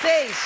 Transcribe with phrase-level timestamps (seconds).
[0.00, 0.36] vocês?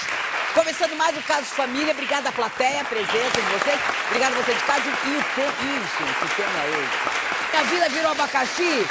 [0.55, 4.55] Começando mais o Caso Família, obrigada à plateia, a presença de vocês, obrigada a você
[4.55, 4.97] de casa e o
[5.35, 5.63] tempo.
[5.63, 7.57] Ixi, que tema é esse?
[7.57, 8.87] A vida virou abacaxi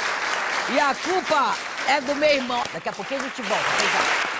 [0.74, 1.54] e a culpa
[1.88, 2.62] é do meu irmão.
[2.72, 4.32] Daqui a pouquinho a gente volta, até já.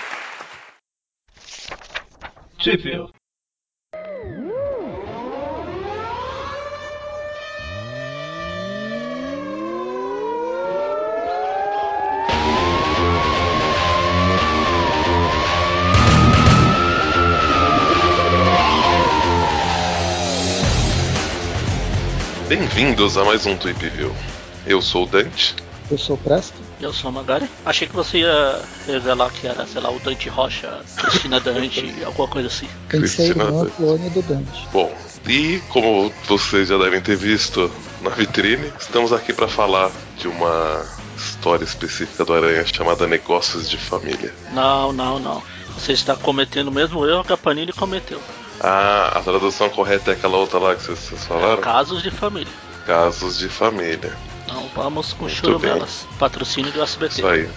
[22.55, 24.15] Bem-vindos a mais um Tweep View.
[24.63, 25.55] Eu sou o Dante.
[25.89, 26.53] Eu sou o Presto.
[26.79, 27.49] Eu sou a Magari.
[27.65, 32.27] Achei que você ia revelar que era, sei lá, o Dante Rocha, Cristina Dante, alguma
[32.27, 32.69] coisa assim.
[32.89, 33.75] Pensei Cristina no Dante.
[33.75, 34.67] clone do Dante.
[34.71, 34.95] Bom,
[35.27, 37.71] e como vocês já devem ter visto
[38.03, 40.85] na vitrine, estamos aqui para falar de uma
[41.17, 44.31] história específica do Aranha chamada Negócios de Família.
[44.53, 45.41] Não, não, não.
[45.75, 48.21] Você está cometendo o mesmo erro que a Panini cometeu.
[48.59, 51.61] Ah, a tradução correta é aquela outra lá que vocês, vocês falaram?
[51.61, 52.53] Casos de família.
[52.85, 54.13] Casos de Família.
[54.47, 56.05] Não vamos com Muito churumelas.
[56.19, 57.13] Patrocínio do SBT.
[57.15, 57.49] Isso aí.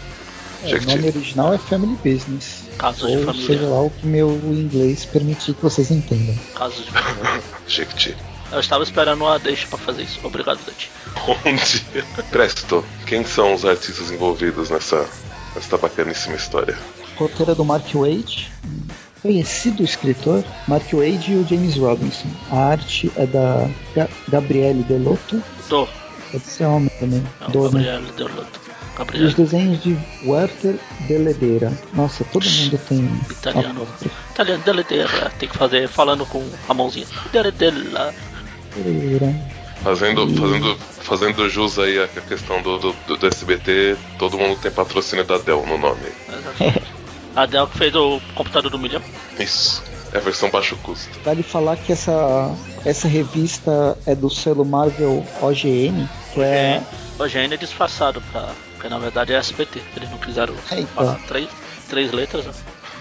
[0.62, 2.64] É, o nome original é Family Business.
[2.78, 3.47] Casos de Ou família.
[3.47, 6.36] seja lá o que meu inglês permitir que vocês entendam.
[6.55, 7.42] Casos de família.
[7.66, 8.16] Jequiti.
[8.53, 10.20] Eu estava esperando uma deixa pra fazer isso.
[10.22, 10.91] Obrigado, Dante.
[11.27, 12.05] Bom dia.
[12.31, 15.05] Presto, quem são os artistas envolvidos nessa,
[15.55, 16.78] nessa bacaníssima história?
[17.16, 18.06] Roteiro é do Mark um
[19.27, 22.28] conhecido escritor, Mark Wade e o James Robinson.
[22.50, 25.88] A arte é da Ga Gabriele Delotto, Do.
[26.30, 27.22] pode ser homem também.
[27.41, 27.84] Não, Do, né?
[27.84, 28.60] Gabriel Deloto.
[28.66, 29.27] E Gabriel.
[29.27, 31.70] os desenhos de Werther Deledeira.
[31.92, 33.04] Nossa, todo mundo tem.
[33.31, 33.87] Italiano.
[34.31, 35.31] Italiano, deleteira.
[35.38, 37.06] Tem que fazer falando com a mãozinha.
[37.31, 38.14] Deledeira.
[39.82, 44.70] Fazendo, fazendo, fazendo jus aí à questão do, do, do- do SBT, todo mundo tem
[44.70, 46.00] patrocínio da Dell no nome.
[47.36, 49.02] A Del que fez o computador do milhão.
[49.38, 49.82] Isso.
[50.12, 51.10] É a versão baixo custo.
[51.24, 52.50] Vale falar que essa,
[52.84, 56.82] essa revista é do selo Marvel OGN, que é.
[57.19, 58.48] O GN é disfarçado pra.
[58.75, 59.80] Porque na verdade é SBT.
[59.96, 60.86] Eles não quiseram É, então.
[61.04, 61.48] falar três,
[61.88, 62.44] três letras.
[62.46, 62.52] né?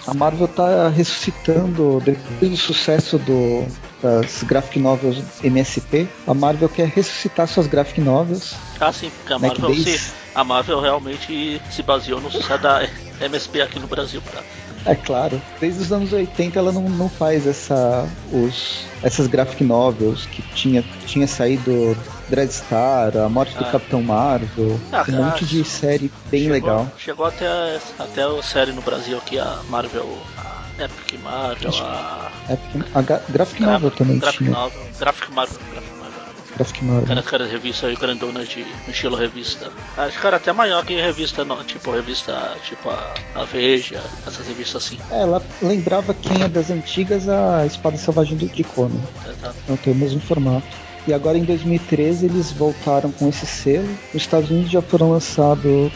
[0.07, 3.65] A Marvel tá ressuscitando, depois do sucesso do,
[4.01, 8.53] das graphic novels MSP, a Marvel quer ressuscitar suas graphic novels.
[8.79, 9.99] Ah, sim, porque a Marvel, se,
[10.33, 12.87] a Marvel realmente se baseou no sucesso da
[13.21, 14.21] MSP aqui no Brasil.
[14.31, 14.43] Tá?
[14.85, 20.27] É claro, desde os anos 80 ela não, não faz essa, os, essas graphic novels
[20.27, 21.97] que tinha, tinha saído
[22.29, 23.71] Dreadstar, a morte do Ah.
[23.71, 26.91] Capitão Marvel, Ah, um monte de série bem chegou, legal.
[26.99, 30.07] Chegou até, a- até a série no Brasil aqui, a Marvel.
[30.37, 32.31] A Epic Marvel, a.
[32.49, 34.51] É porque a ga- graphic novel também Graphic tinha.
[34.51, 34.81] Novel.
[34.99, 35.59] Graphic Marvel.
[35.71, 36.05] Graphic Marvel.
[36.55, 37.03] Graphic novel.
[37.03, 39.71] Aquela, aquela revista aí grandona de no estilo revista.
[39.97, 44.47] Acho que era até maior que revista, não, tipo revista tipo a, a Veja, essas
[44.47, 44.97] revistas assim.
[45.11, 48.99] É, ela lembrava quem é das antigas a Espada Selvagem do de Conan.
[49.41, 49.53] Tá?
[49.67, 50.65] Não tem o mesmo formato.
[51.07, 53.87] E agora em 2013 eles voltaram com esse selo.
[54.13, 55.91] Nos Estados Unidos já foram lançados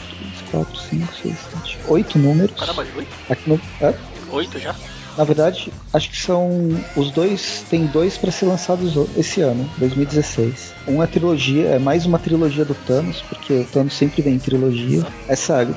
[0.52, 2.60] 4, 5, 6, 7, 8 números.
[2.60, 3.10] Caramba, oito?
[3.30, 3.96] Aqui no, é,
[4.32, 4.76] Oito já?
[5.18, 6.50] na verdade, acho que são
[6.96, 7.66] os dois.
[7.70, 10.74] Tem dois para ser lançados o- esse ano, 2016.
[10.88, 14.40] Um é trilogia, é mais uma trilogia do Thanos, porque o Thanos sempre vem em
[14.40, 15.06] trilogia.
[15.28, 15.68] Essa,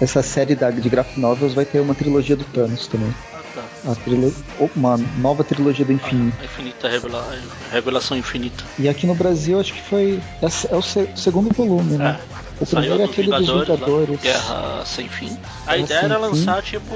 [0.00, 3.12] essa série da, de graphic novels vai ter uma trilogia do Thanos também.
[3.34, 3.92] Ah, tá.
[3.92, 4.34] A trilo,
[4.74, 6.36] uma nova trilogia do infinito.
[6.40, 7.28] A infinita revela,
[7.70, 8.64] revelação infinita.
[8.78, 10.18] E aqui no Brasil acho que foi.
[10.40, 12.18] É, é o se- segundo volume, né?
[12.60, 14.20] O Saiu primeiro é aquele dos Vingadores, lá, Vingadores.
[14.22, 15.36] Guerra Sem Fim.
[15.66, 16.20] A Guerra ideia era Fim.
[16.22, 16.94] lançar tipo.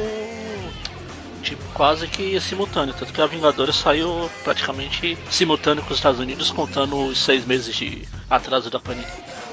[1.42, 2.94] Tipo, quase que simultâneo.
[2.94, 7.74] Tanto que a Vingadores saiu praticamente simultâneo com os Estados Unidos, contando os seis meses
[7.74, 9.06] de atraso da Panini.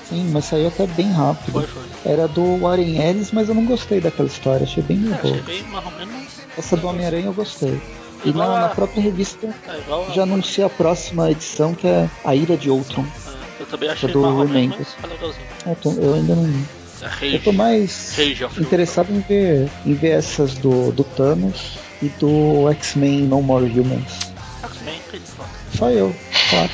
[0.08, 1.52] Sim, mas saiu até bem rápido.
[1.52, 1.84] Foi, foi.
[2.06, 5.64] Era do Warren Ellis, mas eu não gostei daquela história, achei bem É, achei bem
[5.64, 6.48] mais ou menos.
[6.58, 7.80] Essa do Homem-Aranha eu gostei.
[8.26, 12.10] E na, a- na própria revista É a- já anuncia a próxima edição, que é
[12.24, 13.06] A Ira de Ultron.
[13.06, 14.80] É, eu também achei do Remember.
[14.80, 16.04] mas tá legalzinho.
[16.04, 16.66] Eu, ainda não.
[17.22, 18.18] É Eu tô mais
[18.60, 24.32] interessado em ver, em ver essas do, do Thanos e do X-Men No More Humans.
[24.64, 25.52] X-Men, que eles falam.
[25.76, 26.16] Só eu,
[26.50, 26.70] claro.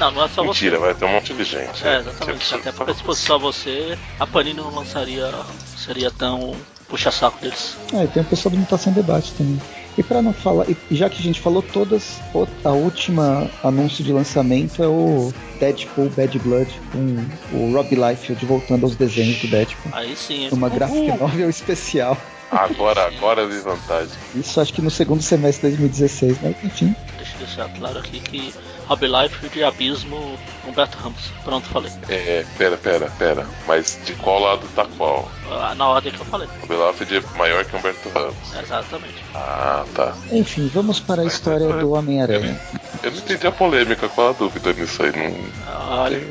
[0.00, 0.84] Não, não é só Mentira, você.
[0.86, 1.86] vai ter um monte de gente.
[1.86, 2.40] É, exatamente.
[2.44, 5.30] Tipo, Até porque se fosse só você, a Panini não lançaria.
[5.76, 6.54] seria tão
[6.88, 7.76] puxa-saco deles.
[7.92, 9.60] É, e tem o pessoal do Mutação Debate também.
[9.96, 12.18] E pra não falar, e já que a gente falou todas,
[12.64, 17.24] a última anúncio de lançamento é o Deadpool Bad Blood, com
[17.56, 19.92] o Rob Liefeld voltando aos desenhos do Deadpool.
[19.94, 20.48] Aí sim.
[20.50, 20.76] Uma Uhul.
[20.76, 22.16] graphic novel especial.
[22.54, 24.16] Agora, agora eu vi vantagem.
[24.34, 26.94] Isso acho que no segundo semestre de 2016, mas enfim.
[27.16, 28.54] Deixa eu deixar claro aqui que
[28.86, 31.32] Hobby Life de Abismo Humberto Ramos.
[31.42, 31.90] Pronto, falei.
[32.08, 33.46] É, pera, pera, pera.
[33.66, 35.28] Mas de qual lado tá qual?
[35.50, 36.48] Ah, Na ordem que eu falei.
[36.68, 38.36] Beloff é maior que Humberto Ramos.
[38.62, 39.24] Exatamente.
[39.34, 40.14] Ah, tá.
[40.30, 42.60] Enfim, vamos para a história do Homem-Aranha.
[43.02, 45.12] Eu não entendi a polêmica, qual a dúvida nisso aí?
[45.12, 45.36] Não...
[45.66, 46.22] Ah, Olha.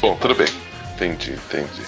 [0.00, 0.48] Bom, tudo bem.
[0.94, 1.82] Entendi, entendi.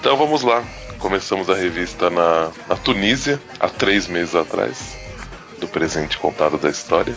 [0.00, 0.64] Então vamos lá.
[1.08, 4.96] Começamos a revista na, na Tunísia, há três meses atrás,
[5.60, 7.14] do presente contado da história,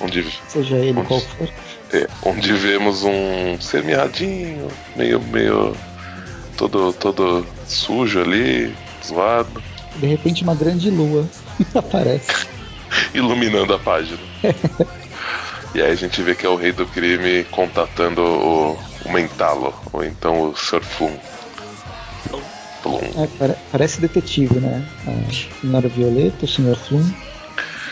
[0.00, 1.46] onde, Seja ele Onde- qual for.
[1.92, 4.66] é, onde vemos um sermeadinho,
[4.96, 5.76] meio, meio
[6.56, 8.74] todo, todo sujo ali,
[9.06, 9.62] zoado,
[9.96, 11.28] De repente uma grande lua
[11.74, 12.46] aparece.
[13.12, 14.20] iluminando a página.
[15.74, 19.74] e aí a gente vê que é o rei do crime contatando o, o Mentalo,
[19.92, 20.82] ou então o Sr.
[20.82, 21.14] Flum.
[22.82, 22.98] Flum.
[23.16, 24.84] É, pare- parece detetive, né?
[25.06, 27.08] A senhora Violeta, o senhor Flum,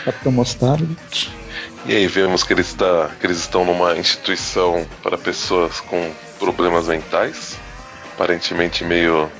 [0.05, 0.87] Capitão Mostarda.
[1.85, 6.87] E aí vemos que eles, está, que eles estão numa instituição para pessoas com problemas
[6.87, 7.57] mentais.
[8.13, 9.31] Aparentemente meio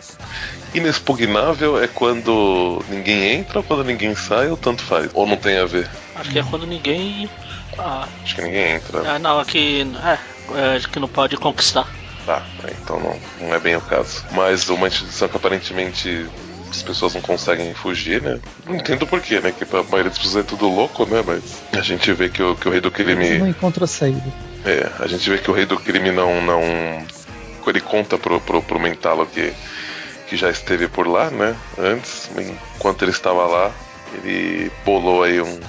[0.73, 5.09] inexpugnável é quando ninguém entra ou quando ninguém sai, ou tanto faz.
[5.13, 5.89] Ou não tem a ver.
[6.15, 7.29] acho que é quando ninguém.
[7.77, 9.15] Ah, Acho que ninguém entra.
[9.15, 9.85] ah, não, aqui.
[10.03, 11.87] É, é, que não pode conquistar.
[12.25, 12.45] Tá,
[12.81, 14.23] então não, não é bem o caso.
[14.31, 16.27] Mas uma instituição que aparentemente
[16.71, 18.39] as pessoas não conseguem fugir, né?
[18.65, 19.51] Não entendo porquê, né?
[19.51, 21.21] Que a maioria das pessoas é tudo louco, né?
[21.25, 23.25] Mas a gente vê que o, que o rei do crime.
[23.25, 24.23] Eles não encontram a saída.
[24.65, 26.41] É, a gente vê que o rei do crime não.
[26.41, 26.61] não
[27.67, 29.53] ele conta pro, pro, pro Mentalo que,
[30.27, 31.55] que já esteve por lá, né?
[31.77, 32.29] Antes,
[32.75, 33.71] enquanto ele estava lá,
[34.13, 35.59] ele bolou aí um.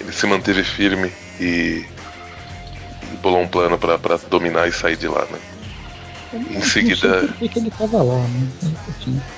[0.00, 1.84] Ele se manteve firme e.
[3.12, 5.38] e bolou um plano pra dominar e sair de lá, né?
[6.32, 8.48] Em seguida- por que ele tava lá, né?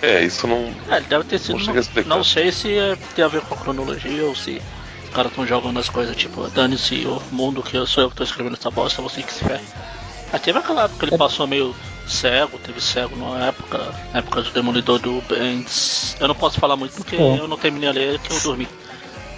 [0.02, 0.72] É, isso não.
[0.90, 1.58] É, ele deve ter sido.
[2.06, 4.60] Não Não, sei se é- tem a ver com a cronologia ou se
[5.04, 8.16] os caras estão jogando as coisas tipo, dane-se o mundo que eu sou eu que
[8.16, 9.64] tô escrevendo essa bosta, você que se ferre.
[10.32, 11.18] Mas teve aquela época que ele É.
[11.18, 11.74] passou meio
[12.06, 16.16] cego, teve cego numa época, na época do Demolidor do Bendis.
[16.20, 17.38] Eu não posso falar muito porque É.
[17.38, 18.68] eu não terminei a ler que eu dormi.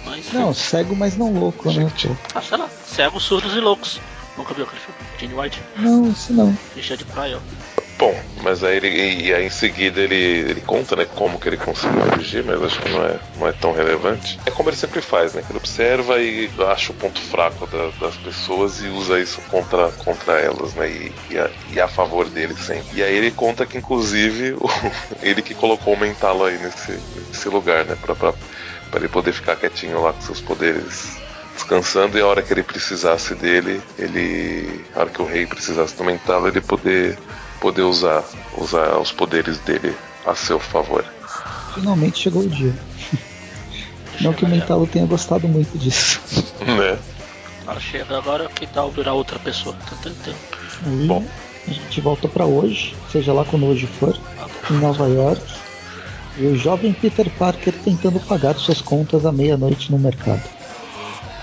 [0.05, 0.31] Mas.
[0.33, 1.87] Não, cego, mas não louco, né?
[2.01, 2.15] Pô.
[2.33, 3.99] Ah, sei lá, cegos, surdos e loucos.
[4.37, 4.99] Nunca viu aquele filme?
[5.17, 6.57] Gene White, Não, isso não.
[6.75, 7.41] Richard Pryor.
[7.97, 8.87] Bom, mas aí ele.
[9.27, 12.79] E aí em seguida ele, ele conta, né, como que ele conseguiu fugir, mas acho
[12.81, 14.39] que não é, não é tão relevante.
[14.43, 15.43] É como ele sempre faz, né?
[15.43, 19.91] Que ele observa e acha o ponto fraco da- das pessoas e usa isso contra,
[19.91, 20.89] contra elas, né?
[20.89, 22.97] E, e, a, e a favor dele sempre.
[22.97, 24.67] E aí ele conta que, inclusive, o-
[25.21, 27.95] ele que colocou o Mentalo aí nesse, nesse lugar, né?
[28.01, 28.33] Pra, pra,
[28.89, 31.21] pra ele poder ficar quietinho lá com seus poderes
[31.53, 34.85] descansando e a hora que ele precisasse dele, ele.
[34.95, 37.17] A hora que o rei precisasse do Mentalo, ele poder,
[37.59, 38.23] poder usar,
[38.57, 39.95] usar os poderes dele
[40.25, 41.03] a seu favor.
[41.75, 42.73] Finalmente chegou o dia.
[44.21, 46.21] Não que o Mentalo tenha gostado muito disso.
[46.61, 46.99] Né?
[47.65, 49.75] Ela chega agora, que tal virar outra pessoa?
[50.85, 51.25] Aí Bom.
[51.67, 54.75] a gente volta pra hoje, seja lá quando hoje for, bom.
[54.75, 55.41] em Nova York.
[56.37, 60.43] E o jovem Peter Parker tentando pagar suas contas à meia-noite no mercado.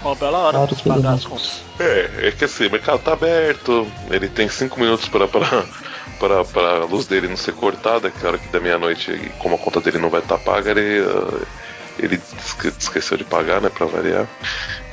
[0.00, 1.62] Uma bela hora Claro pra ele pagar as contas.
[1.80, 5.64] É, é que assim, o mercado tá aberto, ele tem cinco minutos para para
[6.18, 9.54] para para a luz dele não ser cortada, que a hora que da meia-noite, como
[9.54, 11.46] a conta dele não vai estar paga, ele ah,
[11.98, 14.26] ele esque- esqueceu de pagar, né, para variar.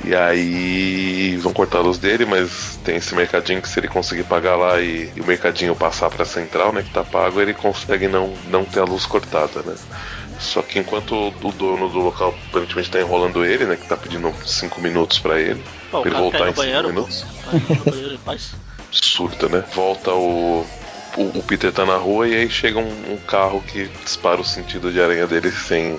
[0.04, 4.24] E aí vão cortar a luz dele, mas tem esse mercadinho que se ele conseguir
[4.24, 7.54] pagar lá e, e o mercadinho passar para a central, né, que tá pago, ele
[7.54, 9.74] consegue não não ter a luz cortada, né?
[10.38, 14.32] Só que enquanto o dono do local aparentemente tá enrolando ele, né, que tá pedindo
[14.44, 17.00] cinco minutos para ele, Pô, pra ele voltar em no banheiro, cinco pô.
[17.00, 17.26] minutos.
[17.46, 18.50] Vai no banheiro em paz.
[18.88, 19.64] absurda, né?
[19.74, 20.66] Volta o,
[21.16, 24.44] o, o Peter tá na rua e aí chega um, um carro que dispara o
[24.44, 25.98] sentido de aranha dele sem,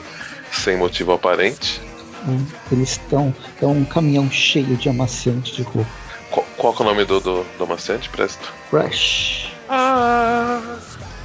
[0.51, 1.81] sem motivo aparente.
[2.71, 3.33] Eles estão.
[3.61, 5.89] É um caminhão cheio de amaciante de roupa.
[6.29, 8.53] Qual, qual que é o nome do, do, do amaciante, Presto?
[8.69, 9.53] Crash.
[9.69, 10.77] Ah!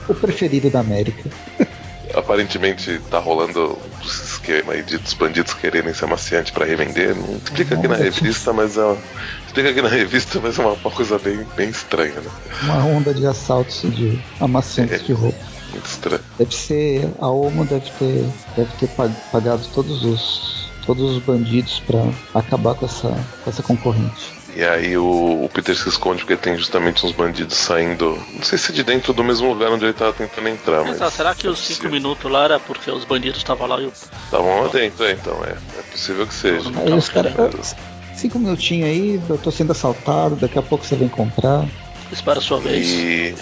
[0.09, 1.29] O preferido da América.
[2.15, 7.15] Aparentemente tá rolando esse esquema aí de dos bandidos quererem ser amaciante pra revender.
[7.17, 8.99] Não explica aqui na revista, mas é uma,
[9.47, 12.31] explica aqui na revista, mas é uma, uma coisa bem, bem estranha, né?
[12.63, 15.05] Uma onda de assaltos de amaciantes É.
[15.05, 15.39] de roupa.
[15.71, 16.21] Muito estranho.
[16.39, 17.09] Deve ser.
[17.19, 18.27] A Omo deve ter,
[18.57, 20.63] deve ter pag- pagado todos os.
[20.85, 22.05] Todos os bandidos pra
[22.35, 23.09] acabar com essa,
[23.45, 24.33] com essa concorrente.
[24.55, 28.19] E aí o, o Peter se esconde porque tem justamente uns bandidos saindo.
[28.35, 30.91] Não sei se de dentro do mesmo lugar onde ele tava tentando entrar, mas.
[30.99, 31.91] Mas, ah, será que é os 5 possível.
[31.91, 33.93] minutos lá era porque os bandidos estavam lá e o.
[34.25, 35.53] Estavam lá dentro, é, então, é.
[35.79, 36.69] É possível que seja.
[36.71, 37.35] Não, Aí os caras.
[37.35, 37.59] querendo.
[37.63, 41.65] "Ah, Cinco minutinhos aí, eu tô sendo assaltado, daqui a pouco você vem comprar.
[42.13, 42.87] Espera a sua vez.
[42.89, 43.35] E.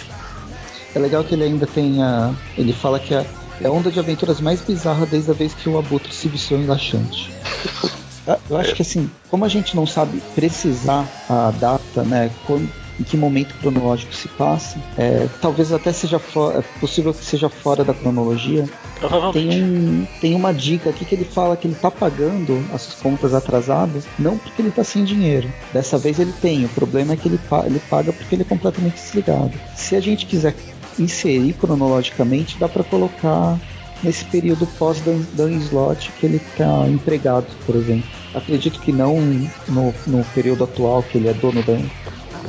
[0.95, 2.33] É legal que ele ainda tem a.
[2.57, 3.25] Ele fala que é,
[3.61, 6.57] é a onda de aventuras mais bizarra desde a vez que o Abutre se viciou
[6.59, 7.29] em laxante.
[8.49, 12.31] Eu acho que assim, como a gente não sabe precisar a data, né?
[12.45, 17.49] Quando, em que momento cronológico se passa, é, talvez até seja é possível que seja
[17.49, 18.69] fora da cronologia.
[19.33, 23.33] Tem, um, tem uma dica aqui que ele fala que ele tá pagando as contas
[23.33, 25.51] atrasadas, não porque ele tá sem dinheiro.
[25.73, 26.63] Dessa vez ele tem.
[26.65, 29.51] O problema é que ele, ele paga porque ele é completamente desligado.
[29.75, 30.55] Se a gente quiser
[30.99, 33.57] inserir cronologicamente, dá para colocar
[34.03, 38.03] nesse período pós Dan, Dan Slot que ele tá empregado, por exemplo.
[38.33, 39.15] Acredito que não
[39.67, 41.77] no, no período atual que ele é dono da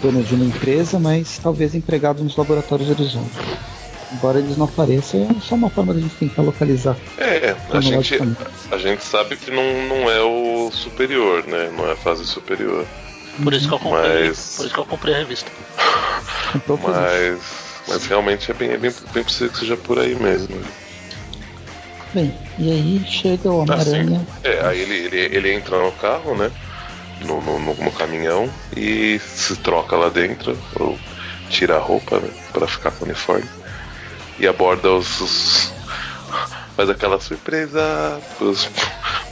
[0.00, 3.30] dono de uma empresa, mas talvez empregado nos laboratórios Horizonte.
[4.12, 6.96] Embora eles não apareçam, é só uma forma da gente tentar localizar.
[7.16, 8.18] É, a gente,
[8.70, 11.70] a gente sabe que não, não é o superior, né?
[11.76, 12.84] Não é a fase superior.
[13.42, 14.28] Por isso que eu comprei.
[14.28, 15.50] Mas- Por isso que eu comprei a revista.
[16.54, 16.78] Isso.
[16.90, 17.40] Mas,
[17.88, 20.54] mas realmente é bem, é bem, bem possível que seja por aí mesmo.
[22.14, 24.20] Bem, e aí chega o Homem-Aranha.
[24.20, 26.50] Assim, é, aí ele, ele, ele entra no carro, né?
[27.24, 30.98] No, no, no- caminhão e se troca lá dentro, ou
[31.48, 32.28] tira a roupa, né?
[32.52, 33.48] Pra ficar com o uniforme.
[34.38, 35.20] E aborda os.
[35.20, 35.72] os-
[36.76, 38.68] faz aquela surpresa pros,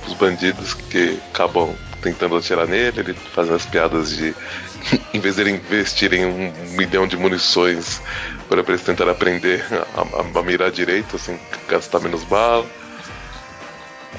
[0.03, 4.35] pros bandidos que acabam tentando atirar nele, ele faz as piadas de.
[5.13, 8.01] em vez de eles investirem um milhão de munições
[8.51, 11.39] para eles tentarem aprender a, a- a mirar direito, assim,
[11.69, 12.67] gastar menos bala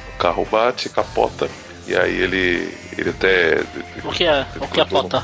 [0.07, 1.50] o carro bate, capota,
[1.88, 2.73] e aí ele.
[2.97, 3.63] ele até.
[4.03, 4.45] O que é?
[4.59, 5.23] O que é pota?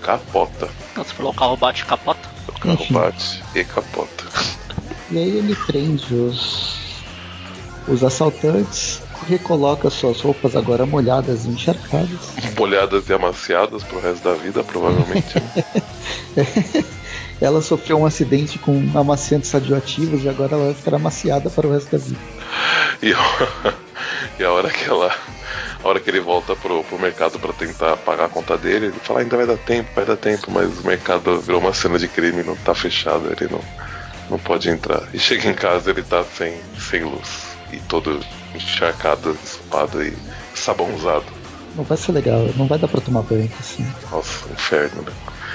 [0.00, 0.68] Capota.
[0.96, 2.28] Não, Você falou o carro bate e capota?
[2.48, 2.94] O carro Enfim.
[2.94, 4.24] bate e capota.
[5.10, 6.76] E aí ele prende os,
[7.88, 12.30] os assaltantes, recoloca suas roupas agora molhadas e encharcadas.
[12.56, 15.34] Molhadas e amaciadas pro resto da vida, provavelmente.
[17.40, 21.72] Ela sofreu um acidente com amaciantes radioativos e agora ela vai ficar amaciada para o
[21.72, 22.20] resto da vida.
[23.02, 23.14] e,
[24.38, 25.14] e a hora que ela.
[25.82, 28.98] A hora que ele volta pro, pro mercado pra tentar pagar a conta dele, ele
[29.02, 32.06] fala, ainda vai dar tempo, vai dar tempo, mas o mercado virou uma cena de
[32.06, 33.60] crime, não tá fechado, ele não,
[34.28, 35.02] não pode entrar.
[35.14, 37.56] E chega em casa ele tá sem, sem luz.
[37.72, 38.20] E todo
[38.54, 40.14] encharcado, ensopado e
[40.54, 41.24] sabonzado.
[41.74, 45.12] Não vai ser legal, não vai dar pra tomar banho assim, Nossa, inferno, né?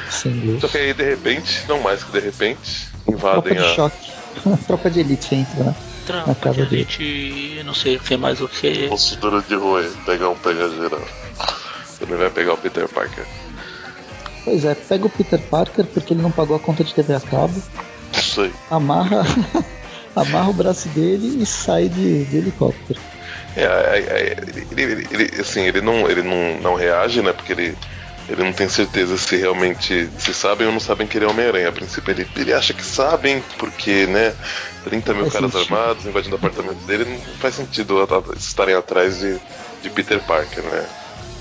[0.10, 0.60] Sem.
[0.60, 3.76] Só que aí, de repente, não mais que de repente, Tropa invadem de a.
[3.76, 4.12] choque.
[4.68, 5.76] Tropa de elite entra, né?
[5.76, 6.82] Na Trampa casa de dele.
[6.82, 8.90] elite, não sei o que mais o que.
[9.20, 11.02] Duro de rua, pegar um pega geral.
[12.02, 13.26] Ele vai pegar o Peter Parker.
[14.44, 17.20] Pois é, pega o Peter Parker porque ele não pagou a conta de TV a
[17.20, 17.60] cabo,
[18.14, 18.54] Isso aí.
[18.70, 19.24] amarra,
[20.16, 23.00] amarra o braço dele e sai de, de helicóptero.
[23.56, 24.38] É, é, é,
[24.72, 27.34] ele, ele- ele- assim, ele não, ele não, não reage, né?
[27.34, 27.76] Porque ele,
[28.28, 31.70] ele não tem certeza se realmente se sabem ou não sabem que ele é Homem-Aranha.
[31.70, 34.36] A princípio ele, ele acha que sabem, porque, né?
[34.84, 35.76] 30 mil caras sentido.
[35.76, 39.40] armados invadindo o apartamento dele, não faz sentido estarem atrás de,
[39.82, 40.86] de Peter Parker, né?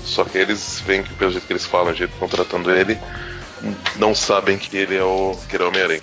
[0.03, 2.71] Só que eles veem que pelo jeito que eles falam, o jeito que estão tratando
[2.71, 2.97] ele,
[3.97, 6.01] não sabem que ele é o que ele é Homem-Aranha.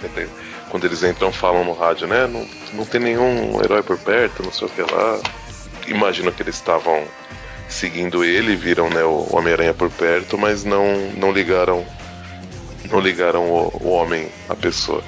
[0.68, 2.26] Quando eles entram, falam no rádio, né?
[2.26, 5.20] Não, não tem nenhum herói por perto, não sei o que lá.
[5.86, 7.04] Imagino que eles estavam
[7.68, 10.84] seguindo ele, viram né, o Homem-Aranha por perto, mas não,
[11.16, 11.84] não ligaram
[12.90, 15.02] não ligaram o, o homem à pessoa.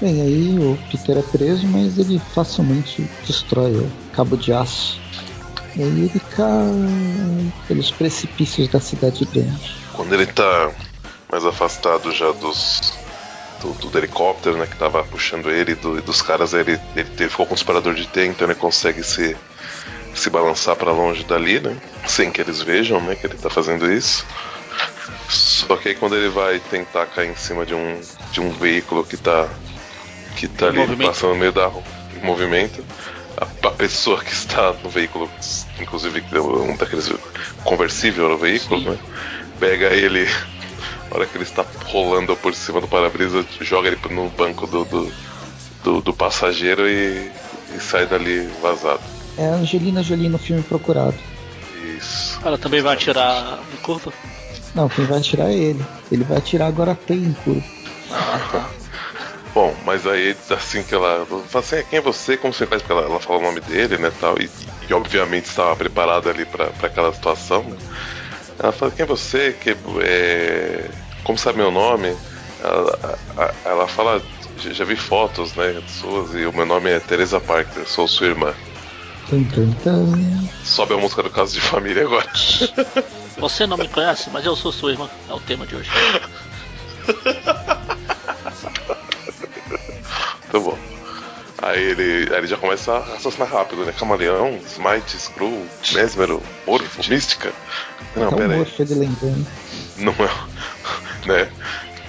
[0.00, 5.00] Bem, aí o Peter é preso, mas ele facilmente destrói o cabo de aço.
[5.74, 9.76] E aí ele cai pelos precipícios da cidade grande.
[9.92, 10.70] Quando ele tá
[11.30, 12.80] mais afastado já dos
[13.60, 17.46] do, do helicóptero, né, que tava puxando ele e do- dos caras, ele, ele ficou
[17.46, 19.36] com o disparador de T, então ele consegue se,
[20.16, 23.90] se balançar pra longe dali, né, sem que eles vejam, né, que ele tá fazendo
[23.92, 24.26] isso.
[25.28, 28.00] Só que aí quando ele vai tentar cair em cima de um,
[28.32, 29.48] de um veículo que tá
[30.36, 31.08] que tá ali movimento.
[31.08, 31.82] passando no meio da rua,
[32.14, 32.84] em movimento,
[33.36, 35.30] a, a pessoa que está no veículo,
[35.80, 37.10] inclusive um daqueles
[37.64, 38.90] conversível no veículo, Sim.
[38.90, 38.98] né?
[39.58, 40.24] Pega ele,
[41.10, 44.84] na hora que ele está rolando por cima do para-brisa, joga ele no banco do,
[44.84, 45.12] do,
[45.82, 47.30] do, do passageiro e,
[47.74, 49.15] e sai dali vazado.
[49.38, 51.14] É a Angelina Jolie no filme Procurado.
[51.96, 52.40] Isso.
[52.44, 54.12] Ela também vai atirar em curva?
[54.74, 55.84] Não, quem vai atirar é ele.
[56.10, 57.62] Ele vai atirar agora tem em curva.
[58.10, 58.70] Ah, tá.
[59.54, 62.36] Bom, mas aí assim que ela fala assim, "Ah, quem é você?
[62.36, 62.82] Como você faz?
[62.82, 64.50] Porque ela, ela fala o nome dele, né, tal, e,
[64.88, 67.62] e obviamente estava preparada ali para aquela situação.
[67.62, 67.76] Né?
[68.58, 69.52] Ela fala, quem é você?
[69.52, 70.90] Que, é...
[71.24, 72.14] Como sabe meu nome?
[72.62, 72.98] Ela,
[73.36, 74.22] a- a- ela fala,
[74.58, 78.26] já, já vi fotos, né, suas, e o meu nome é Teresa Parker, sou sua
[78.26, 78.54] irmã.
[79.28, 80.48] Tum, tum, tum.
[80.64, 82.30] Sobe a música do caso de família agora.
[83.38, 85.10] Você não me conhece, mas eu sou sua irmã.
[85.28, 85.90] É o tema de hoje.
[90.50, 90.78] Tá bom.
[91.60, 93.92] Aí ele, aí ele já começa a raciocinar rápido, né?
[93.92, 97.52] Camaleão, Smite, Screw, Mesmero, Morfo, Mística.
[98.14, 98.72] Não, Até pera aí.
[98.78, 99.46] Ele lembrando.
[99.96, 100.56] Não é.
[101.26, 101.50] Né?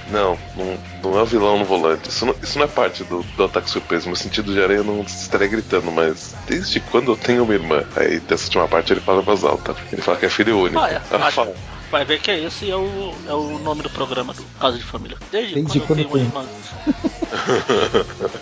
[0.09, 2.09] Não, não, não é vilão no volante.
[2.09, 4.05] Isso não, isso não é parte do, do ataque surpresa.
[4.05, 7.83] Meu sentido de areia não estaria gritando, mas desde quando eu tenho uma irmã?
[7.95, 9.75] Aí dessa última parte ele fala em voz alta.
[9.91, 10.79] Ele fala que é filho único.
[10.79, 11.01] Ah, é.
[11.11, 11.53] Ela fala.
[11.91, 15.17] vai ver que esse é o, é o nome do programa do Casa de Família.
[15.31, 16.93] Desde, Desde quando, eu quando tenho uma tem?
[16.93, 17.07] irmã.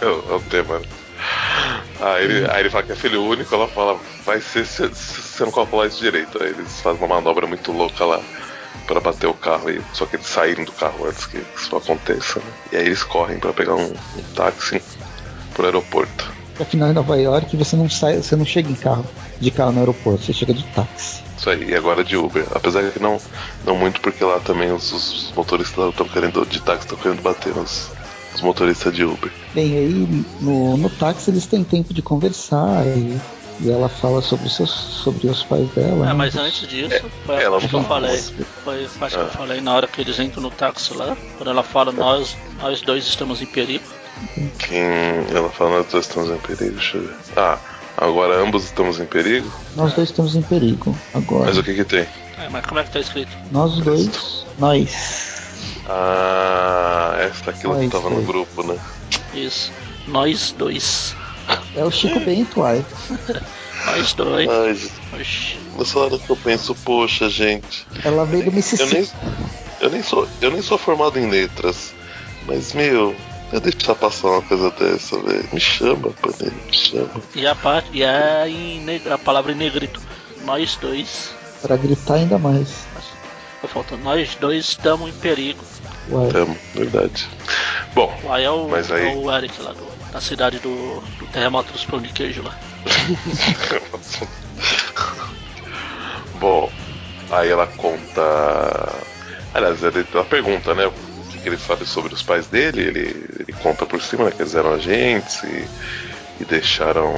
[0.02, 0.80] é, o, é o tema.
[0.80, 0.86] né?
[2.00, 5.22] Aí ele, aí ele fala que é filho único, ela fala, vai ser se, se
[5.22, 6.42] você não calcular isso direito.
[6.44, 8.22] Aí eles fazem uma manobra muito louca lá
[8.88, 9.82] pra bater o carro aí.
[9.94, 12.40] Só que eles saíram do carro antes que isso aconteça.
[12.40, 12.46] né?
[12.74, 14.82] E aí eles correm pra pegar um, um táxi
[15.54, 16.34] pro aeroporto.
[16.60, 19.06] Afinal, em Nova York, você não sai, você não chega em carro,
[19.40, 21.22] de carro no aeroporto, você chega de táxi.
[21.38, 22.46] Isso aí, e agora de Uber.
[22.52, 23.20] Apesar que não,
[23.66, 27.54] não muito, porque lá também os, os motoristas estão querendo, de táxi estão querendo bater
[27.54, 27.92] nos,
[28.32, 29.30] nos motoristas de Uber.
[29.54, 33.20] Bem, aí no, no táxi eles têm tempo de conversar e,
[33.62, 36.06] e ela fala sobre os, seus, sobre os pais dela.
[36.06, 36.14] É, né?
[36.14, 38.18] mas antes disso, foi ela a não que eu falei.
[38.64, 39.30] Foi a parte que eu Ah.
[39.30, 41.16] falei na hora que eles entram no táxi lá.
[41.38, 43.84] Quando ela fala, nós, nós dois estamos em perigo.
[44.60, 44.82] Quem.
[45.36, 47.16] Ela fala, nós dois estamos em perigo, deixa eu ver.
[47.38, 47.58] Ah,
[47.98, 49.50] agora ambos estamos em perigo?
[49.76, 51.46] Nós dois estamos em perigo agora.
[51.46, 52.06] Mas o que que tem?
[52.38, 53.32] É, mas como é que tá escrito?
[53.52, 55.34] Nós dois, nós.
[55.88, 58.78] Ah, essa aquilo que Ah, tava isso no grupo, né?
[59.34, 59.72] Isso.
[60.08, 61.16] Nós dois.
[61.76, 62.84] É o Chico Bento, ai.
[63.86, 64.50] Nós dois.
[64.50, 65.58] Ai, Oxi.
[65.78, 67.86] nessa hora que eu penso, poxa, gente.
[68.04, 69.12] Ela veio do Eu nem, Mississippi.
[69.82, 71.94] eu nem sou eu nem sou formado em letras,
[72.48, 73.16] mas meu,
[73.52, 75.48] eu deixar passar uma coisa dessa, velho.
[75.52, 77.22] Me chama, Panela, me chama.
[77.36, 77.90] E a parte.
[77.94, 80.02] E a, em, a palavra em negrito.
[80.46, 81.32] Nós dois.
[81.62, 82.86] Pra gritar ainda mais.
[83.62, 84.04] Foi faltando.
[84.04, 85.64] Nós dois estamos em perigo.
[86.10, 86.30] Uai.
[86.32, 87.28] Tamo, verdade.
[87.94, 91.28] Bom, Aí é o, Mas aí- é o Eric lá do, da cidade do, do
[91.28, 92.58] terremoto dos pão de queijo lá.
[96.40, 96.72] Bom,
[97.30, 98.96] aí ela conta.
[99.54, 100.88] Aliás, ela pergunta, né?
[100.88, 100.94] O
[101.32, 102.80] que, que ele sabe sobre os pais dele.
[102.82, 104.32] Ele, ele conta por cima, né?
[104.32, 105.68] Que eles eram agentes e,
[106.40, 107.14] e deixaram.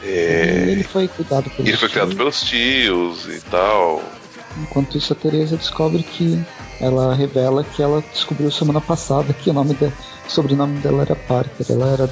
[0.00, 2.16] E É, ele foi cuidado pelos ele foi criado tios.
[2.16, 4.00] pelos tios e tal.
[4.56, 6.40] Enquanto isso, a Teresa descobre que
[6.80, 9.90] ela revela que ela descobriu semana passada que o nome da,
[10.26, 11.66] o sobrenome dela era Parker.
[11.70, 12.10] Ela era.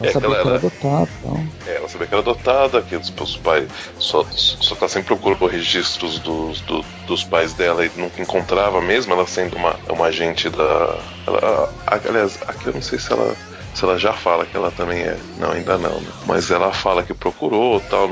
[0.00, 1.40] Ela É, sabia que ela que era adotada e tal.
[1.66, 3.68] É, ela sabia que era adotada, que os, os pais.
[3.98, 8.80] Só, só que ela sempre procurou registros dos, do- dos pais dela e nunca encontrava,
[8.80, 10.98] mesmo ela sendo uma, uma agente da.
[11.26, 11.72] Ela,
[12.08, 13.34] aliás, aqui eu não sei se ela.
[13.74, 15.16] Se ela já fala que ela também é.
[15.36, 16.08] Não, ainda não, né?
[16.26, 18.10] Mas ela fala que procurou tal.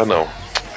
[0.00, 0.26] Ah, não.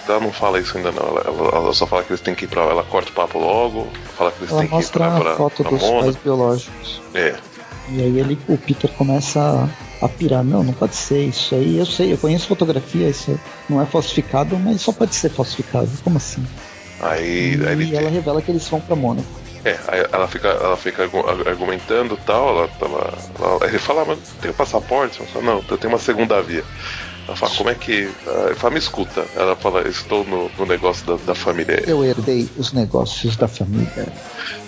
[0.07, 1.03] Ela não fala isso ainda não.
[1.07, 2.63] Ela, ela- ela só fala que eles têm que ir pra.
[2.63, 3.87] Ela corta o papo logo,
[4.17, 6.01] fala que eles Ela têm que ir mostra pra, pra, a foto pra dos Mona.
[6.03, 7.01] pais biológicos.
[7.13, 7.35] É.
[7.89, 9.39] E aí ele, o Peter começa
[10.01, 10.43] a, a pirar.
[10.43, 11.77] Não, não pode ser isso aí.
[11.77, 15.89] Eu sei, eu conheço fotografia, isso não é falsificado, mas só pode ser falsificado.
[16.03, 16.43] Como assim?
[16.99, 19.27] Aí, e aí ela revela que eles vão pra Mônaco.
[19.65, 24.01] É, aí ela fica, ela fica argu- argumentando e tal, ela, ela, ela- ele fala,
[24.01, 25.19] "Ah, mas tem o passaporte?
[25.19, 26.63] Ela fala, não, eu tenho uma segunda via.
[27.27, 28.09] Ela fala, como é que.
[28.27, 29.25] ah, Ele fala, me escuta.
[29.35, 31.81] Ela fala, estou no, no negócio da, da família.
[31.87, 34.05] Eu herdei os negócios da família.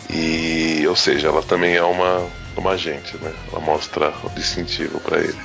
[0.10, 2.28] E, ou seja, ela também é uma,
[2.62, 3.34] uma agente, né?
[3.52, 5.36] Ela mostra o distintivo pra ele.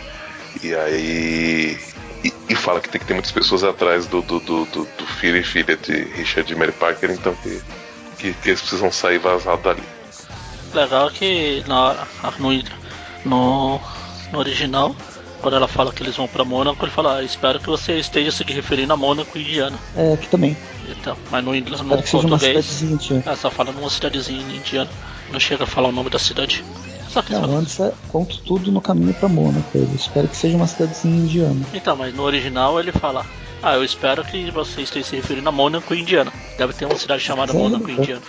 [0.62, 1.78] E aí.
[2.22, 5.06] E, e fala que tem que ter muitas pessoas atrás do, do, do, do- do
[5.06, 7.62] filho e filha de Richard e Mary Parker, então que,
[8.18, 9.82] que, que eles precisam sair vazados dali.
[10.74, 12.06] Legal que na,
[12.38, 12.50] no,
[13.24, 13.80] no,
[14.32, 14.94] no original,
[15.40, 18.30] quando ela fala que eles vão pra Mônaco, ele fala, ah, espero que você esteja
[18.30, 19.78] se referindo a Mônaco, Indiana.
[19.96, 20.54] É, aqui também.
[20.88, 23.22] Então, mas no, inglês- no seja uma português, cidadezinha indiana.
[23.26, 24.90] ela só fala numa cidadezinha indiana.
[25.32, 26.62] Não chega a falar o nome da cidade.
[27.12, 29.66] Só que Não, antes é, conto tudo no caminho pra Mônaco.
[29.74, 31.60] Eu espero que seja uma cidadezinha indiana.
[31.74, 33.26] Então, mas no original ele fala,
[33.62, 36.32] ah, eu espero que você esteja se referindo a Mônaco, Indiana.
[36.56, 37.92] Deve ter uma cidade chamada Mônaco, é.
[37.94, 38.22] Indiana.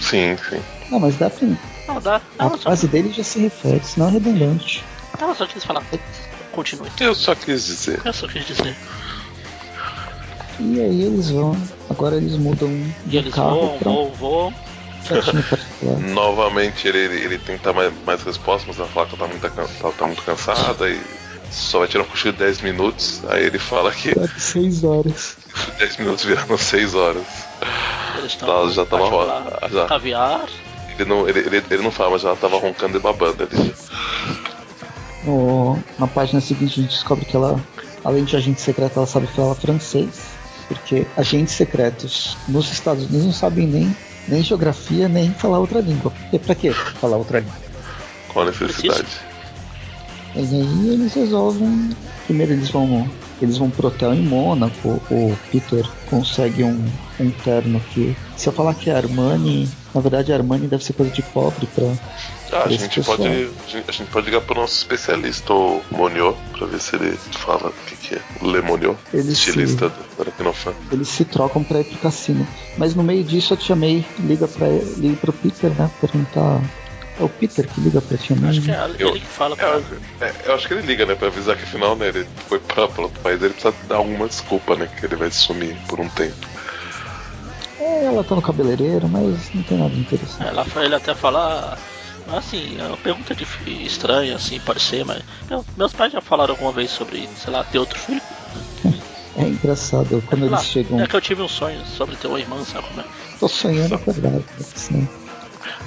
[0.00, 0.60] Sim, sim.
[0.90, 1.48] Não, mas dá pra.
[1.88, 2.20] Não, dá.
[2.38, 4.84] A Não, só, frase dele já se refere, senão é redundante.
[5.20, 5.82] não, só quis falar.
[6.52, 6.88] Continue.
[7.00, 8.00] Eu só quis dizer.
[8.04, 8.76] Eu só quis dizer.
[10.60, 11.56] E aí eles vão.
[11.90, 14.54] Agora eles mudam E de eles carro voam, pra voam, voam.
[16.14, 19.46] Novamente ele, ele, ele tenta mais, mais respostas, mas ela fala que ela tá muito,
[19.82, 21.00] ela tá muito cansada e
[21.50, 23.22] só vai tirar um cochilo de 10 minutos.
[23.28, 25.36] Aí ele fala que Dá de seis horas.
[25.78, 27.24] 10 minutos viraram 6 horas.
[28.18, 28.70] Eles Tá, estão.
[28.70, 29.86] já tava rola- já.
[29.86, 30.46] Caviar.
[30.98, 33.74] Ele não, ele, ele, ele não fala, mas ela tava roncando e babando ali.
[35.24, 37.60] No- na página seguinte a gente descobre que ela,
[38.04, 40.32] além de agente secreto, ela sabe falar francês.
[40.68, 43.96] Porque agentes secretos nos Estados Unidos não sabem nem,
[44.28, 46.10] nem geografia, nem falar outra língua.
[46.10, 47.54] Porque pra quê falar outra língua?
[48.28, 49.20] Qual a necessidade?
[50.34, 51.90] E aí eles resolvem.
[52.24, 53.08] Primeiro eles vão.
[53.40, 55.00] Eles vão pro hotel em Mônaco.
[55.10, 56.84] O Peter consegue um,
[57.18, 58.16] um terno que.
[58.36, 61.92] Se eu falar que é Armani, na verdade Armani deve ser coisa de pobre pra.
[62.52, 63.16] Ah, a gente, pessoal.
[63.16, 63.50] pode,
[63.88, 67.72] a gente- pode ligar pro nosso especialista, o Monio, pra ver se ele fala o
[67.86, 68.20] que, que é.
[68.40, 70.74] O Le Monio, Ele estilista se- do Aracnofan.
[70.90, 72.46] Eles se trocam pra ir pro cassino.
[72.76, 75.90] Mas no meio disso eu te chamei, liga para liga pro Peter, né?
[76.00, 76.60] Perguntar.
[77.20, 78.84] É o Peter que liga pra tia May, Acho que é né?
[78.88, 79.84] ele Eu- que fala É, pra eu-
[80.20, 82.88] é, eu acho que ele liga, né, pra avisar que afinal, né, ele foi pra,
[82.88, 86.08] pra outro país, ele precisa dar alguma desculpa, né, que ele vai sumir por um
[86.08, 86.34] tempo.
[87.78, 90.46] É, ela tá no cabeleireiro, mas não tem nada de interessante.
[90.48, 91.76] Ela, ele até fala.
[92.28, 95.22] Ah, Assim, é uma pergunta dif- estranha, assim, pode ser, mas.
[95.48, 98.22] meu- meus pais já falaram alguma vez sobre, sei lá, ter outro filho.
[99.34, 101.00] É engraçado quando lá, eles chegam.
[101.00, 103.04] É que eu tive um sonho sobre ter uma irmã, sabe como é?
[103.38, 104.44] Tô sonhando acordado.
[104.58, 104.66] né?
[104.74, 105.08] Assim.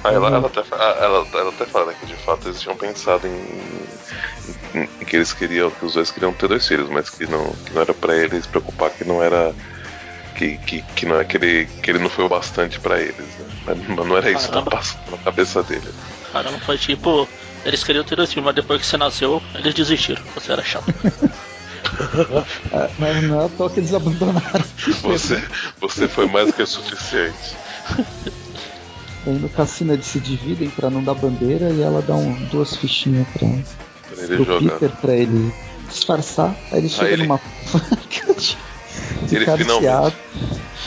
[0.02, 2.76] Aí ela, ela, até, ah, ela, ela até fala né, que de fato eles tinham
[2.76, 3.34] pensado em,
[4.74, 7.52] em- em que eles queriam, que os dois queriam ter dois filhos, mas que não,
[7.56, 9.54] que não era pra eles se preocupar que não era.
[10.36, 13.16] Que, que, que não é que ele, que ele não foi o bastante pra eles,
[13.16, 13.46] né?
[13.66, 14.70] Mas, não era isso que Caramba.
[14.70, 15.88] passou na cabeça dele.
[16.32, 17.26] Cara, não foi tipo.
[17.64, 20.22] Eles queriam ter dois filhos, mas depois que você nasceu, eles desistiram.
[20.34, 20.84] Você era chato.
[22.72, 24.64] Ah, mas não é à toa que eles abandonaram.
[25.02, 25.42] Você,
[25.80, 27.56] você foi mais que o suficiente.
[29.26, 32.76] Aí no cassino eles se dividem pra não dar bandeira e ela dá um, duas
[32.76, 34.78] fichinhas pra, Pra ele pro jogar.
[34.78, 35.52] Peter pra ele
[35.88, 36.54] disfarçar.
[36.70, 37.40] Aí ele chega ele- numa
[39.30, 40.14] Ele carteado,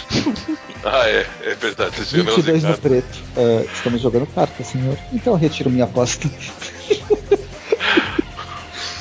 [0.83, 1.97] Ah, é, é verdade.
[1.97, 3.19] Eles tinham 22 no preto.
[3.35, 4.97] Ah, estamos jogando carta, senhor.
[5.11, 6.29] Então eu retiro minha aposta.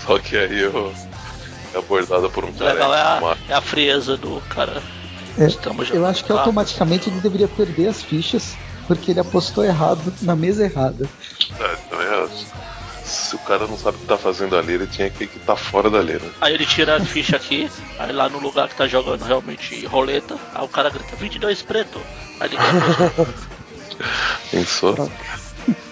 [0.05, 0.93] Só que aí eu
[1.75, 2.73] é abordado por um cara.
[2.73, 4.83] legal é a, uma- é a frieza do cara.
[5.37, 8.57] É, Estamos eu acho que automaticamente ele deveria perder as fichas
[8.89, 11.09] porque ele apostou errado na mesa errada.
[11.61, 12.47] É, também acho.
[13.29, 15.91] Se o cara não sabe o que tá fazendo ali, ele tinha que estar fora
[15.91, 16.31] dali, né?
[16.41, 20.35] Aí ele tira a ficha aqui, aí lá no lugar que tá jogando realmente roleta,
[20.55, 22.01] aí o cara grita 22 preto.
[22.41, 23.35] Aí ele grita,
[24.51, 25.11] Pensou?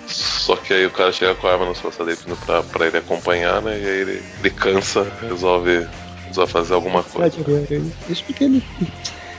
[0.06, 2.86] Só que aí o cara chega com a arma nas costas dele pedindo pra, pra
[2.86, 3.78] ele acompanhar, né?
[3.78, 5.86] E aí ele, ele cansa, resolve,
[6.28, 7.36] resolve fazer alguma coisa.
[8.08, 8.64] Isso porque ele.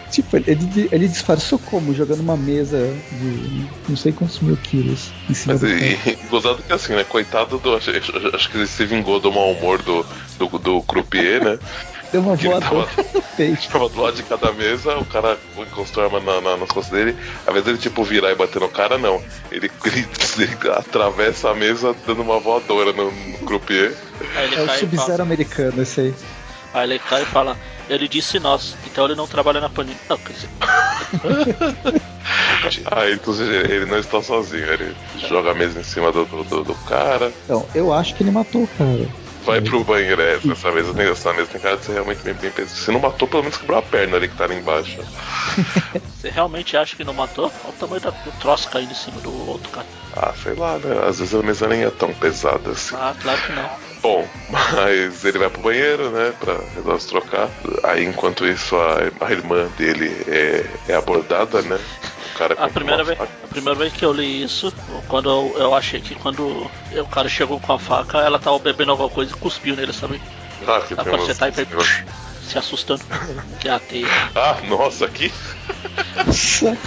[0.10, 1.94] Tipo, ele, ele disfarçou como?
[1.94, 2.78] Jogando uma mesa
[3.12, 6.94] de não sei quantos mil quilos em cima Mas do e, e gozado que assim,
[6.96, 7.04] né?
[7.04, 7.76] Coitado do.
[7.76, 7.92] Acho,
[8.34, 10.06] acho que ele se vingou do mau humor do,
[10.40, 11.60] do, do croupier, né?
[12.12, 13.68] Deu uma ele voadora no peito.
[13.68, 16.98] Tava do lado de cada mesa, o cara encostou a arma na, na, nas costas
[16.98, 17.18] dele.
[17.46, 19.22] Ao invés dele, tipo, virar e bater no cara, não.
[19.52, 23.94] Ele, ele, ele atravessa a mesa dando uma voadora no, no croupier.
[24.36, 26.14] aí ele É o cai Sub-Zero americano, esse aí.
[26.74, 27.58] aí ele cai e fala,
[27.90, 29.98] ele disse nós, então ele não trabalha na Panini.
[30.10, 30.50] Não, quer dizer,
[32.92, 34.66] Aí, inclusive, ele não está sozinho.
[34.66, 34.96] Ele
[35.28, 38.32] joga a mesa em cima do, do, do- do cara, Então, eu acho que ele
[38.32, 39.08] matou o cara.
[39.46, 40.22] vai pro banheiro.
[40.22, 42.76] É, essa, mesa tem, essa mesa tem cara de ser realmente bem, bem pesada.
[42.80, 44.98] Se não matou, pelo menos quebrou a perna ali que tá ali embaixo.
[46.20, 47.52] você realmente acha que não matou?
[47.64, 49.88] Olha o tamanho da- do troço caindo em cima do outro cara.
[50.16, 51.08] Ah, sei lá, né?
[51.08, 52.96] Às vezes a mesa nem é tão pesada assim.
[52.96, 53.70] Ah, claro que não.
[54.08, 57.50] Bom, mas ele vai pro banheiro, né, pra resolver se trocar.
[57.84, 61.78] Aí, enquanto isso, a, a irmã dele é, é abordada, né?
[62.34, 63.32] O cara A primeira, vez, faca.
[63.44, 64.74] a primeira vez que eu li isso,
[65.10, 68.92] quando eu, eu achei que quando o cara chegou com a faca, ela tava bebendo
[68.92, 70.22] alguma coisa e cuspiu nele, sabe?
[70.66, 71.54] Ah, que Sabe quando você tá aí
[72.48, 73.04] se assustando?
[73.60, 74.08] Que é a teia.
[74.34, 75.34] Ah, nossa, aqui.
[76.26, 76.78] Nossa,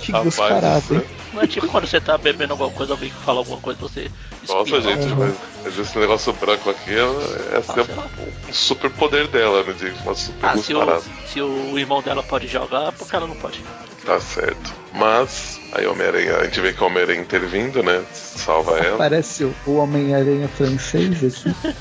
[0.00, 1.02] que Rapaz, descarado, hein?
[1.32, 4.10] Não é tipo quando você tá bebendo alguma coisa, alguém fala alguma coisa, você
[4.48, 4.82] Nossa, espirra.
[4.82, 5.16] gente, Uhum.
[5.16, 9.72] mas, mas esse negócio branco aqui é, é um super poder dela, né?
[9.72, 13.26] De uma super Ah, se o, se o irmão dela pode jogar, por que ela
[13.26, 13.60] não pode?
[14.04, 14.72] Tá certo.
[14.92, 18.02] Mas, aí o Homem-Aranha, a gente vê que o Homem-Aranha intervindo, né?
[18.12, 18.98] Salva ela.
[18.98, 21.54] Parece o Homem-Aranha francês aqui.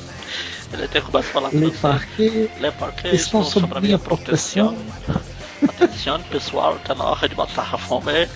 [0.72, 1.80] Ele até começa a falar Le francês.
[1.82, 2.52] Parquet.
[2.60, 4.78] Le Parquet Estão sob minha minha proteção.
[5.68, 8.28] Atenção, pessoal, tá na hora de matar a fome.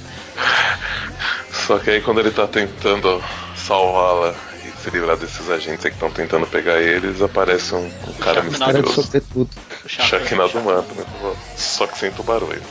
[1.51, 3.23] Só que aí quando ele tá tentando
[3.55, 8.13] salvá-la e se livrar desses agentes aí que estão tentando pegar eles, aparece um, um
[8.19, 9.03] cara misterioso.
[9.03, 9.49] sobretudo.
[9.87, 10.85] Sharknado mata,
[11.21, 11.35] bom.
[11.55, 12.61] Só que sem tubarões.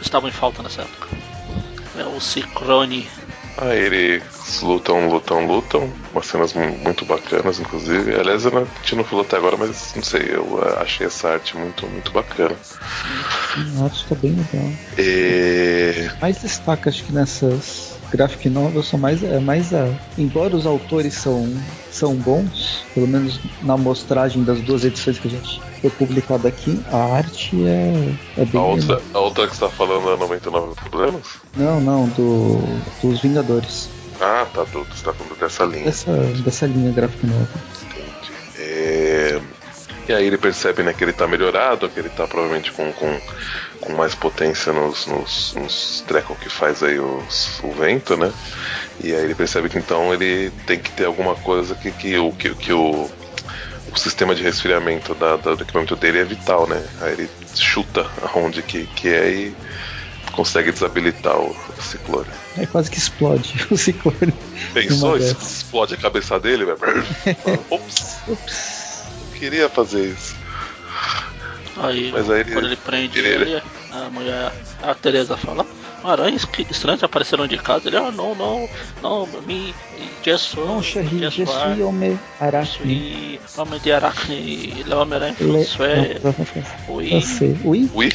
[0.00, 1.08] Estavam em falta nessa época.
[1.96, 3.08] É o Ciclone.
[3.58, 5.92] Aí eles lutam, lutam, lutam.
[6.12, 8.14] Umas cenas mu- muito bacanas, inclusive.
[8.14, 11.06] Aliás, eu não, a gente não falou até agora, mas não sei, eu eh, achei
[11.06, 12.56] essa arte muito, muito bacana.
[12.62, 14.72] Sim, a arte tá bem legal.
[14.98, 16.10] E.
[16.20, 19.88] mais destaca, acho que nessas graphic novels são mais, é mais a.
[20.18, 21.50] Embora os autores são,
[21.90, 26.80] são bons, pelo menos na amostragem das duas edições que a gente foi publicada aqui,
[26.92, 28.60] a arte é, é bem.
[28.60, 31.26] A outra, a outra que você tá falando é 99 problemas?
[31.56, 32.60] Não, não, do,
[33.02, 33.88] dos Vingadores.
[34.20, 35.84] Ah, tá, do, você tá falando dessa linha.
[35.84, 36.12] Dessa,
[36.44, 37.48] dessa linha gráfica nova.
[40.08, 43.20] E aí ele percebe né, que ele tá melhorado, que ele tá provavelmente com, com,
[43.80, 48.32] com mais potência nos, nos, nos trecos que faz aí os, o vento, né?
[49.02, 52.32] E aí ele percebe que então ele tem que ter alguma coisa que, que, o,
[52.32, 53.08] que, que o,
[53.92, 56.84] o sistema de resfriamento da, da, do equipamento dele é vital, né?
[57.00, 59.56] Aí ele chuta aonde que, que é e
[60.32, 62.26] consegue desabilitar o, o ciclone.
[62.58, 64.34] É quase que explode o ciclone.
[64.74, 65.16] Pensou?
[65.16, 66.76] Explode a cabeça dele, vai.
[67.70, 68.81] Ops, Ups.
[69.42, 70.36] Queria fazer isso.
[71.76, 75.66] Aí, Mas aí ele- quando ele prende ele- ele, a mulher, a Teresa fala,
[76.04, 77.88] aranhas que estranhos apareceram de casa.
[77.88, 78.68] Ele, ah, não, não,
[79.02, 79.74] não, me,
[80.24, 82.86] just Não, Charlie, just je suis homme arachne.
[83.40, 86.20] suis homme de arachne, le homem-aranha Le- français.
[86.22, 86.94] não, não, não, não.
[86.96, 87.58] Oui.
[87.64, 87.90] Oui?
[87.94, 88.12] Ui,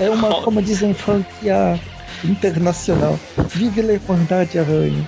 [0.00, 1.78] É uma, como dizem, franquia
[2.24, 3.20] internacional.
[3.48, 5.06] Vive le Irmandade Aranha.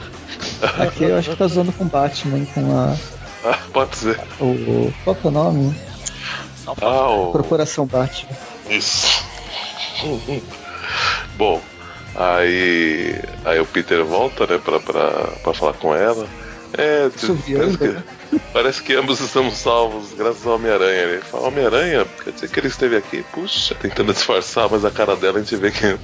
[0.78, 2.96] Aqui eu acho que tá zoando com Batman, com a.
[3.44, 4.20] ah, pode ser.
[4.40, 5.76] O, qual que é o nome?
[6.80, 7.32] Ah, o...
[7.32, 8.36] Corporação Batman.
[8.70, 9.24] Isso.
[10.02, 10.42] Uhum.
[11.36, 11.60] Bom,
[12.14, 15.10] aí, aí o Peter volta, né, pra, pra,
[15.42, 16.26] pra falar com ela.
[16.76, 18.02] É, Assoviando, parece que, né?
[18.52, 21.02] parece que ambos estamos salvos graças ao Homem-Aranha.
[21.02, 23.24] Ele fala, Homem-Aranha, quer dizer que ele esteve aqui?
[23.32, 25.96] Puxa, tentando disfarçar, mas a cara dela a gente vê que.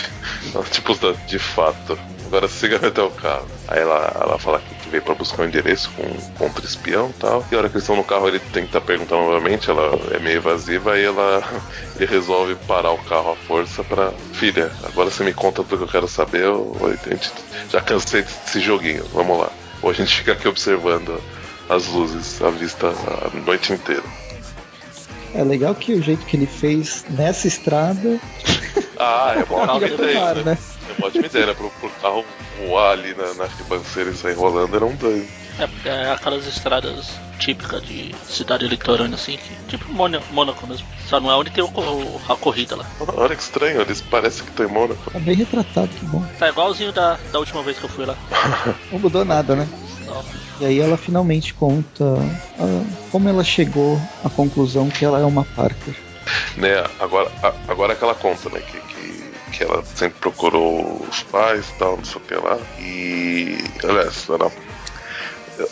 [0.70, 0.94] tipo,
[1.26, 1.98] de fato.
[2.26, 3.46] Agora siga até o carro.
[3.68, 6.04] Aí ela, ela fala que, que veio pra buscar um endereço com
[6.38, 7.44] contra espião e tal.
[7.50, 9.68] E a hora que eles estão no carro, ele tenta perguntar novamente.
[9.68, 10.92] Ela é meio evasiva.
[10.92, 11.42] Aí ela,
[11.96, 14.12] ele resolve parar o carro à força pra.
[14.32, 16.44] Filha, agora você me conta tudo que eu quero saber.
[16.46, 17.32] A gente
[17.70, 19.04] já cansei desse joguinho.
[19.12, 19.50] Vamos lá.
[19.82, 21.20] Ou a gente fica aqui observando
[21.68, 24.04] as luzes à vista a noite inteira.
[25.34, 28.18] É legal que o jeito que ele fez nessa estrada
[28.98, 30.58] Ah, é ia pro ideia, mar, né?
[30.88, 31.54] É uma ótima ideia, né?
[31.54, 32.24] Pro, pro carro
[32.58, 35.26] voar ali na, na ribanceira e sair rolando era um doido.
[35.58, 40.86] É, é aquelas estradas típicas de cidade litorânea, assim, que, tipo Môna- Mônaco mesmo.
[41.08, 42.84] Só não é onde tem o o- a corrida lá.
[43.00, 45.10] Olha que estranho, eles parecem que estão em Mônaco.
[45.10, 46.22] Tá bem retratado, que bom.
[46.38, 48.16] Tá igualzinho da, da última vez que eu fui lá.
[48.92, 49.68] Não mudou nada, né?
[50.06, 50.22] Não.
[50.60, 52.04] E aí ela finalmente conta
[52.58, 55.94] ah, como ela chegou à conclusão que ela é uma Parker.
[56.56, 58.78] Né, agora, a- agora que ela conta, né, que,
[59.56, 62.58] que, ela sempre procurou os pais e tal, não sei o que lá.
[62.78, 63.58] E.
[63.84, 64.52] Aliás, ela.
[65.58, 65.66] Eu,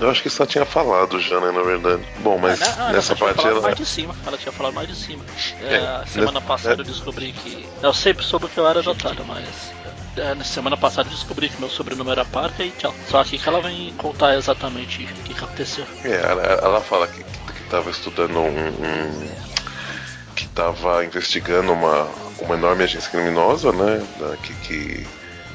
[0.00, 2.02] eu acho que ela tinha falado já, né, na verdade.
[2.18, 2.74] Bom, mas É, né?
[2.78, 3.60] Ah, nessa parte ela.
[3.60, 4.12] mais de cima.
[4.26, 5.22] Ela tinha falado mais de cima.
[5.62, 7.68] É, É, semana né- passada né- eu descobri que.
[7.80, 9.72] Eu sempre soube que eu era adotado, mas.
[10.16, 12.92] é, na semana passada eu descobri que meu sobrenome era Parker e tchau.
[13.06, 15.86] Só aqui que ela vem contar exatamente o que, que aconteceu.
[16.02, 18.68] É, ela, ela fala que, que, que tava estudando um.
[18.68, 19.48] um-
[20.34, 22.04] que tava investigando uma,
[22.40, 24.06] uma enorme agência criminosa, né?
[24.42, 25.06] que, que,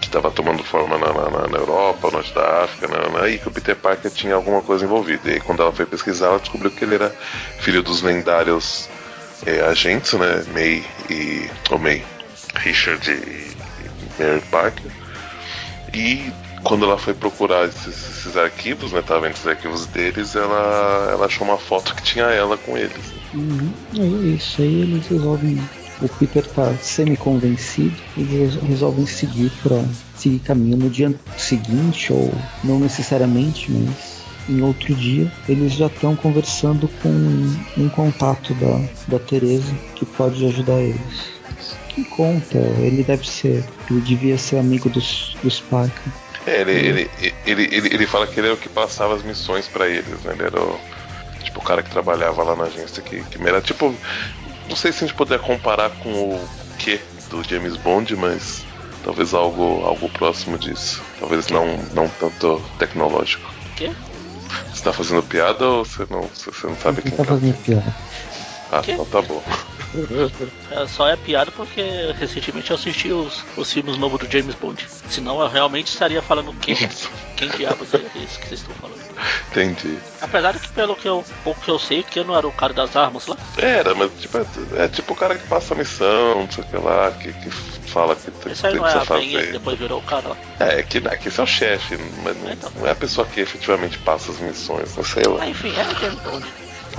[0.01, 3.47] que tava tomando forma na, na, na- Europa, no norte da África, né, e que
[3.47, 5.31] o Peter Parker tinha alguma coisa envolvida.
[5.31, 7.09] E quando ela foi pesquisar, ela descobriu que ele era
[7.59, 8.89] filho dos lendários
[9.45, 10.43] é, agentes, né?
[10.53, 11.49] May e.
[11.71, 12.03] ou May.
[12.55, 13.51] Richard e,
[14.21, 14.91] Mary Parker.
[15.93, 16.31] E
[16.63, 19.01] quando ela foi procurar esses, esses arquivos, né?
[19.01, 23.13] Tava vendo esses arquivos deles, ela, ela achou uma foto que tinha ela com eles.
[23.33, 23.73] Uhum.
[23.97, 25.57] É isso, aí eles resolvem.
[26.03, 29.81] O Peter tá semi-convencido, eles resolvem seguir para
[30.17, 36.15] seguir caminho no dia seguinte, ou não necessariamente, mas em outro dia, eles já estão
[36.15, 37.09] conversando com
[37.77, 41.31] um contato da, da Teresa que pode ajudar eles.
[41.87, 46.11] Quem conta, ele deve ser, ele devia ser amigo dos, dos Parker.
[46.45, 47.11] É, ele, ele,
[47.45, 50.33] ele, ele, ele fala que ele era o que passava as missões pra eles, né?
[50.33, 50.77] Ele era o,
[51.41, 53.95] tipo, o cara que trabalhava lá na agência que, que era tipo.
[54.67, 56.99] Não sei se a gente puder comparar com o que
[57.29, 58.65] do James Bond, mas
[59.03, 61.03] talvez algo, algo próximo disso.
[61.19, 63.49] Talvez não, não tanto tecnológico.
[63.71, 63.91] O quê?
[64.71, 67.25] Você tá fazendo piada ou você não, você não sabe quem tá que é?
[67.25, 67.95] fazendo piada.
[68.71, 69.43] Ah, então tá bom.
[70.71, 71.81] É, só é piada porque
[72.17, 74.83] recentemente eu assisti os, os filmes novos do James Bond.
[75.07, 76.75] Senão eu realmente estaria falando quem,
[77.35, 78.99] quem diabos é isso que vocês estão falando.
[79.51, 79.97] Entendi.
[80.19, 82.51] Apesar de que pelo que eu, pouco que eu sei, que eu não era o
[82.51, 83.37] cara das armas lá.
[83.57, 84.45] Era, mas tipo, é,
[84.83, 87.49] é tipo o cara que passa a missão, não sei o que lá, que, que
[87.51, 89.51] fala que tem, Esse aí não é a fazer.
[89.51, 90.37] depois virou o cara lá.
[90.59, 92.71] É, que, é que esse é o chefe, mas não, Então.
[92.77, 95.43] não é a pessoa que efetivamente passa as missões, não sei lá.
[95.43, 96.45] Ah, enfim, é o James Bond.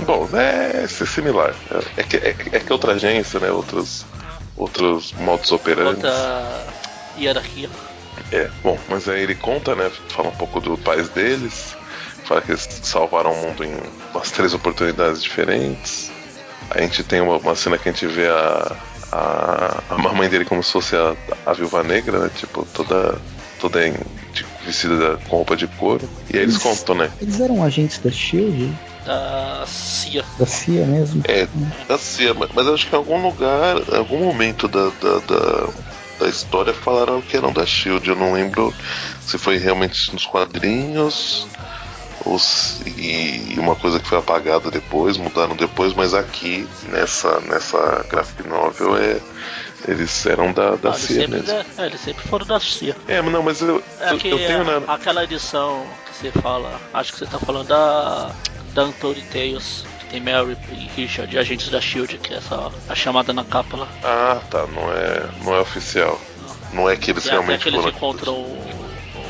[0.01, 1.55] Bom, é ser similar.
[1.71, 3.49] É, é que, é, é que outra agência, né?
[3.51, 4.05] Outros,
[4.57, 6.05] outros modus operandi.
[6.05, 6.65] Outra
[7.17, 7.69] hierarquia.
[8.31, 9.91] É, bom, mas aí ele conta, né?
[10.09, 11.75] Fala um pouco dos pais deles.
[12.25, 13.75] Fala que eles salvaram o mundo em
[14.13, 16.11] umas três oportunidades diferentes.
[16.69, 18.75] A gente tem uma, uma cena que a gente vê a,
[19.11, 22.31] a, a mamãe dele como se fosse a, a viúva negra, né?
[22.35, 23.19] Tipo, toda,
[23.59, 23.93] toda em,
[24.33, 26.09] de vestida com roupa de couro.
[26.33, 27.11] E aí eles, eles contam, né?
[27.21, 28.73] Eles eram agentes da Shield?
[29.05, 30.25] Da CIA.
[30.39, 31.23] Da CIA mesmo?
[31.27, 31.47] É,
[31.87, 35.67] da CIA, mas acho que em algum lugar, em algum momento da, da, da,
[36.19, 38.09] da história falaram que eram da Shield.
[38.09, 38.73] Eu não lembro
[39.21, 41.47] se foi realmente nos quadrinhos
[42.25, 48.47] os, e uma coisa que foi apagada depois, mudaram depois, mas aqui nessa, nessa graphic
[48.47, 49.19] novel é,
[49.87, 51.51] eles eram da, da ah, CIA mesmo.
[51.51, 52.95] É, é, eles sempre foram da CIA.
[53.07, 54.93] É, não, mas eu, é eu, eu tenho na...
[54.93, 58.31] Aquela edição que você fala, acho que você tá falando da,
[58.75, 62.93] da Untold Tales, que tem Mary e Richard, agentes da SHIELD, que é essa, a
[62.93, 63.87] chamada na capa lá.
[64.03, 66.19] Ah, tá, não é, não é oficial.
[66.73, 68.59] Não, não é que eles e realmente até que eles encontram o,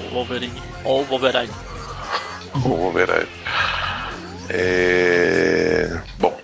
[0.10, 1.54] o Wolverine, ou o Wolverine.
[2.66, 3.30] o Wolverine.
[4.50, 6.02] É...
[6.18, 6.36] Bom.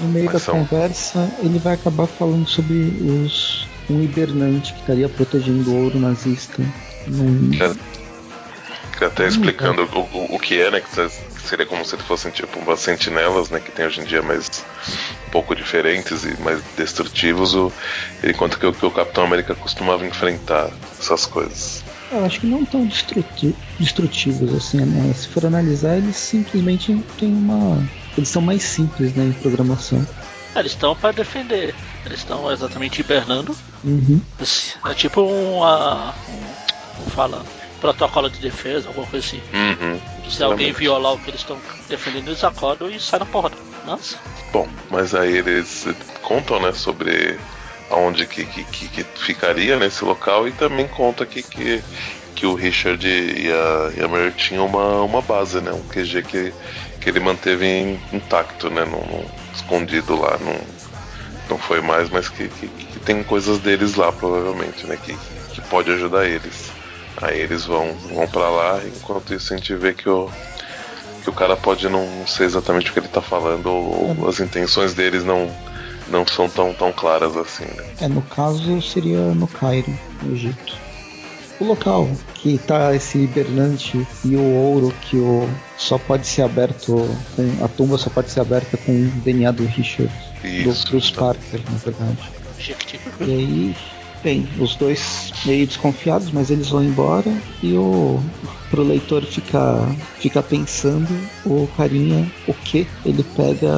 [0.00, 0.54] No meio da são...
[0.54, 6.62] conversa, ele vai acabar falando sobre os um hibernante que estaria protegendo o ouro nazista.
[7.06, 7.50] Num...
[8.96, 10.80] Que, até explicando o, o, o, que é, né?
[10.80, 10.88] Que
[11.44, 13.60] seria como se fossem tipo umas sentinelas, né?
[13.60, 14.64] Que tem hoje em dia mais
[15.26, 17.54] um pouco diferentes e mais destrutivos.
[17.54, 17.72] O,
[18.22, 21.84] ele conta que, que o Capitão América costumava enfrentar essas coisas.
[22.10, 24.84] Eu acho que não tão destrutivos assim.
[24.84, 25.14] Né?
[25.14, 27.82] Se for analisar, eles simplesmente têm uma.
[28.16, 30.06] Eles são mais simples né, em programação.
[30.54, 31.74] É, eles estão para defender.
[32.04, 33.56] Eles estão exatamente hibernando.
[33.82, 34.20] Uhum.
[34.84, 36.14] É tipo uma.
[36.28, 37.42] Um, como fala?
[37.82, 39.42] Protocolo de defesa, alguma coisa assim.
[39.52, 43.56] Uhum, Se alguém violar o que eles estão defendendo, eles acordam e saem na porrada.
[43.84, 44.16] Nossa.
[44.52, 45.88] Bom, mas aí eles
[46.22, 47.36] contam, né, sobre
[47.90, 51.82] onde que, que, que, ficaria nesse local e também conta que, que,
[52.36, 55.72] que o Richard e a, e a Mary tinham uma, uma base, né?
[55.72, 56.54] Um QG que,
[57.00, 58.84] que ele manteve intacto, né?
[58.84, 60.58] Num, escondido lá, num,
[61.50, 64.96] não foi mais, mas que, que, que, tem coisas deles lá, provavelmente, né?
[65.02, 65.16] Que,
[65.52, 66.70] que pode ajudar eles.
[67.16, 70.30] Aí eles vão, vão para lá, enquanto isso a gente vê que o,
[71.22, 74.40] que o cara pode não ser exatamente o que ele tá falando, ou, ou as
[74.40, 75.50] intenções deles não
[76.08, 77.64] não são tão, tão claras assim.
[77.64, 77.84] Né?
[78.00, 80.76] É, no caso seria no Cairo, no Egito.
[81.60, 87.08] O local que está esse hibernante e o ouro que o só pode ser aberto
[87.36, 91.12] com a tumba só pode ser aberta com o DNA do Richard, Isso, do Bruce
[91.12, 91.20] tá.
[91.20, 92.32] Parker, na verdade.
[93.20, 93.76] E aí
[94.22, 97.30] Bem, os dois meio desconfiados, mas eles vão embora
[97.60, 98.22] e o
[98.70, 99.84] pro leitor ficar
[100.20, 101.08] fica pensando,
[101.44, 103.72] o carinha, o que ele pega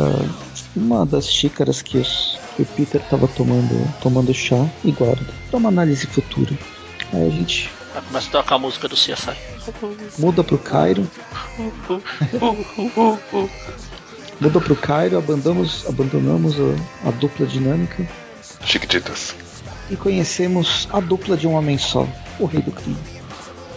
[0.77, 5.57] uma das xícaras que, os, que o Peter estava tomando, tomando chá e guarda para
[5.57, 6.53] uma análise futura.
[7.13, 7.71] Aí a gente
[8.07, 9.37] começa a tocar a música do CSI.
[10.19, 11.09] Muda pro Cairo.
[14.39, 18.07] Muda pro Cairo, abandonamos, abandonamos a, a dupla dinâmica.
[18.63, 19.35] Chiquititas
[19.91, 22.07] e conhecemos a dupla de um homem só,
[22.39, 22.97] o rei do crime.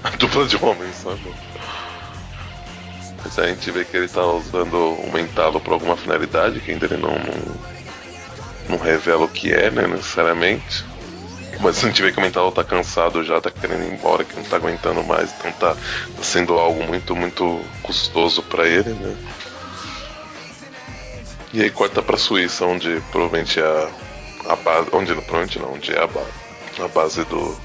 [0.04, 1.34] A dupla de um homem só, não.
[3.24, 6.86] Mas a gente vê que ele tá usando o mentalo para alguma finalidade, que ainda
[6.86, 7.56] ele não, não,
[8.70, 10.86] não, revela o que é, né, necessariamente.
[11.60, 14.36] Mas a gente vê que o mentalo tá cansado já, tá querendo ir embora, que
[14.36, 19.15] não tá aguentando mais, então tá, tá sendo algo muito, muito custoso para ele, né.
[21.54, 23.89] E aí corta pra Suíça, onde provavelmente a
[24.47, 26.29] a base, onde provavelmente não, onde é a base,
[26.83, 27.55] a base do,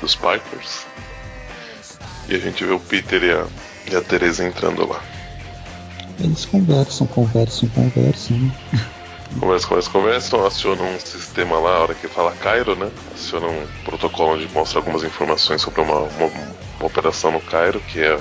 [0.00, 0.86] dos Pipers.
[2.28, 3.46] E a gente vê o Peter e a,
[3.90, 5.02] e a Teresa entrando lá.
[6.20, 8.36] Eles conversam, conversam, conversam.
[8.38, 8.52] Né?
[9.40, 12.90] Conversam, conversam, conversam, acionam um sistema lá, a hora que fala Cairo, né?
[13.14, 16.26] Acionam um protocolo onde mostra algumas informações sobre uma, uma,
[16.78, 18.18] uma operação no Cairo, que é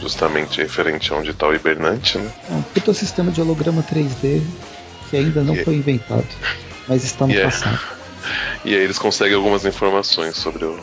[0.00, 2.30] justamente referente a onde está o hibernante, né?
[2.50, 4.42] É um puta sistema de holograma 3D
[5.08, 6.26] que ainda não e foi inventado
[6.90, 7.78] mas está no e passado.
[8.64, 10.78] e aí eles conseguem algumas informações sobre o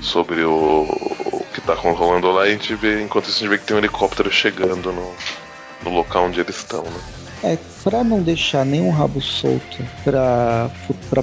[0.00, 0.82] sobre o,
[1.26, 3.64] o que está rolando lá e a gente vê, enquanto isso a gente vê que
[3.64, 5.12] tem um helicóptero chegando no,
[5.82, 7.00] no local onde eles estão, né?
[7.42, 10.70] É, para não deixar nenhum rabo solto para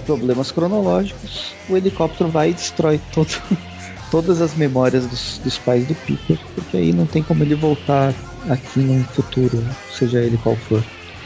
[0.05, 3.41] problemas cronológicos, o helicóptero vai e destrói todo,
[4.11, 8.13] todas as memórias dos, dos pais do Peter, porque aí não tem como ele voltar
[8.49, 10.83] aqui num futuro, seja ele qual for.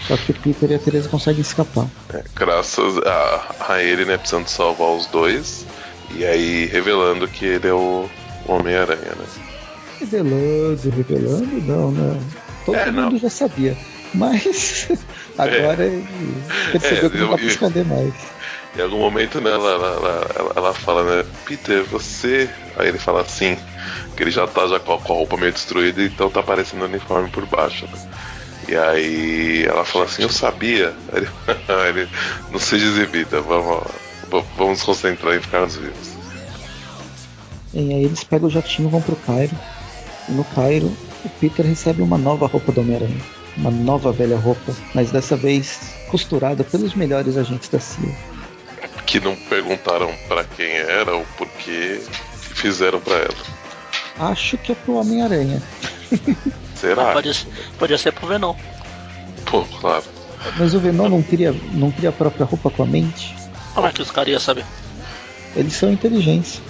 [0.08, 1.88] Só que o Peter e a Teresa conseguem escapar.
[2.14, 5.66] É, graças a, a ele, né, precisando salvar os dois.
[6.12, 8.08] E aí revelando que ele é o
[8.48, 9.26] Homem-Aranha, né?
[10.00, 12.22] Revelando, revelando, não, né?
[12.66, 13.20] Todo é, mundo não.
[13.20, 13.76] já sabia.
[14.14, 14.88] Mas
[15.38, 15.88] agora é.
[15.88, 16.08] ele
[16.72, 18.14] percebeu é, que não dá pra esconder mais.
[18.78, 22.50] Em algum momento, né, ela, ela, ela, ela, fala, né, Peter, você.
[22.78, 23.58] Aí ele fala assim,
[24.16, 26.82] que ele já tá já com a, com a roupa meio destruída, então tá aparecendo
[26.82, 27.98] o uniforme por baixo, né?
[28.68, 30.94] E aí ela fala assim, eu sabia.
[31.14, 31.28] Ele,
[31.90, 32.10] ele
[32.52, 33.84] não seja exibida, vamos,
[34.30, 36.16] vamos nos concentrar em ficarmos vivos.
[37.74, 39.56] E aí eles pegam o jatinho e vão pro Cairo.
[40.28, 40.92] E no Cairo,
[41.24, 43.22] o Peter recebe uma nova roupa do Homem-Aranha.
[43.58, 48.14] Uma nova velha roupa, mas dessa vez costurada pelos melhores agentes da CIA.
[49.06, 52.02] Que não perguntaram para quem era ou por que
[52.56, 53.36] fizeram para ela.
[54.32, 55.62] Acho que é pro Homem-Aranha.
[56.76, 57.12] Será?
[57.12, 58.54] Ah, pode, ser, pro Venom.
[59.46, 60.04] Pô, claro.
[60.58, 63.36] Mas o Venom não cria, não cria a própria roupa com a mente?
[63.74, 64.66] Como é que os caras iam saber?
[65.56, 66.62] Eles são inteligentes.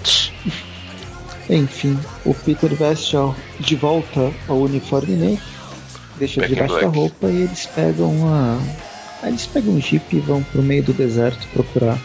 [1.49, 3.15] Enfim, o Peter veste
[3.59, 5.43] de volta ao uniforme negro,
[6.17, 8.59] deixa Back debaixo da roupa e eles pegam uma.
[9.21, 11.99] Aí eles pegam um jeep e vão pro meio do deserto procurar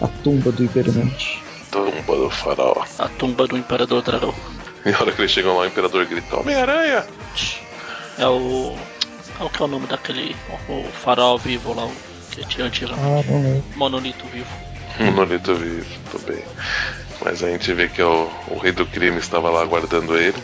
[0.00, 1.40] a tumba do hibernante.
[1.70, 2.84] Tumba do farol.
[2.98, 4.34] A tumba do Imperador Dragão.
[4.86, 7.04] E a hora que eles chegam lá, o imperador grita: Homem-Aranha!
[8.18, 8.76] É o.
[9.36, 10.34] Qual que é o nome daquele.
[10.68, 11.92] O farol vivo lá, o
[12.30, 13.00] que tinha antigamente?
[13.04, 13.64] Ah, não lembro.
[13.76, 14.46] Monolito vivo.
[15.00, 16.42] Monolito vivo também.
[17.24, 20.36] Mas a gente vê que o, o rei do crime estava lá aguardando ele.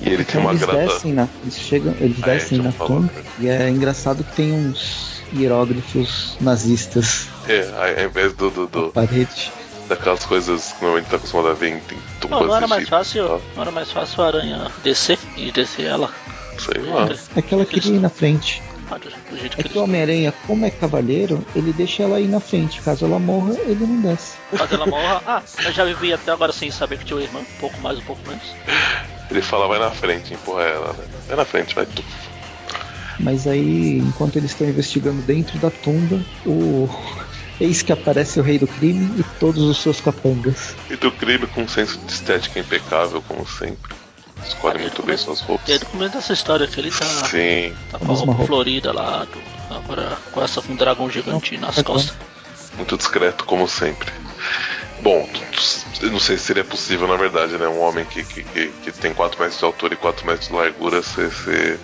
[0.00, 0.76] E ele tem uma eles grata.
[0.86, 4.32] descem na, eles chegam, eles Ah, é, descem já na tumba e é engraçado que
[4.36, 7.66] tem uns hieróglifos nazistas É,
[7.98, 9.50] ao invés do, do, na do- parede.
[9.88, 11.80] Daquelas coisas que normalmente tá acostumado a ver em,
[12.20, 13.26] tumbas Não, não era mais e fácil.
[13.26, 13.42] tal.
[13.54, 16.10] Não era mais fácil a aranha descer e descer ela.
[16.58, 17.08] Sei lá.
[17.36, 18.62] É que ela queria ir na frente.
[18.90, 18.98] Ah,
[19.58, 19.82] É que o.
[19.82, 22.80] Homem-Aranha, como é cavaleiro, ele deixa ela ir na frente.
[22.80, 24.36] Caso ela morra, ele não desce.
[24.56, 25.22] Quando ela morra.
[25.26, 27.40] Ah, eu já vivi até agora sem saber que tinha uma irmã.
[27.40, 28.44] Um pouco mais, um pouco menos.
[29.28, 31.04] Ele fala, vai na frente, empurra ela, né?
[31.26, 32.02] Vai na frente, vai tu.
[33.18, 36.88] Mas aí, enquanto eles estão investigando dentro da tumba, o.
[37.60, 40.74] Eis que aparece o rei do crime e todos os seus capangas.
[40.90, 43.94] E do crime com um senso de estética impecável, como sempre.
[44.44, 45.66] Escolhe muito bem suas roupas.
[45.66, 47.74] Desde o começo dessa história que ele tá, Sim.
[47.90, 48.46] tá com a roupa roupa.
[48.46, 51.94] florida lá, do, agora com essa com um dragão gigante nas dragão.
[51.94, 52.14] costas.
[52.76, 54.12] Muito discreto, como sempre.
[55.00, 55.28] Bom,
[56.02, 57.66] eu não sei se seria possível, na verdade, né?
[57.66, 60.54] Um homem que, que, que, que tem 4 metros de altura e 4 metros de
[60.54, 61.78] largura ser, ser,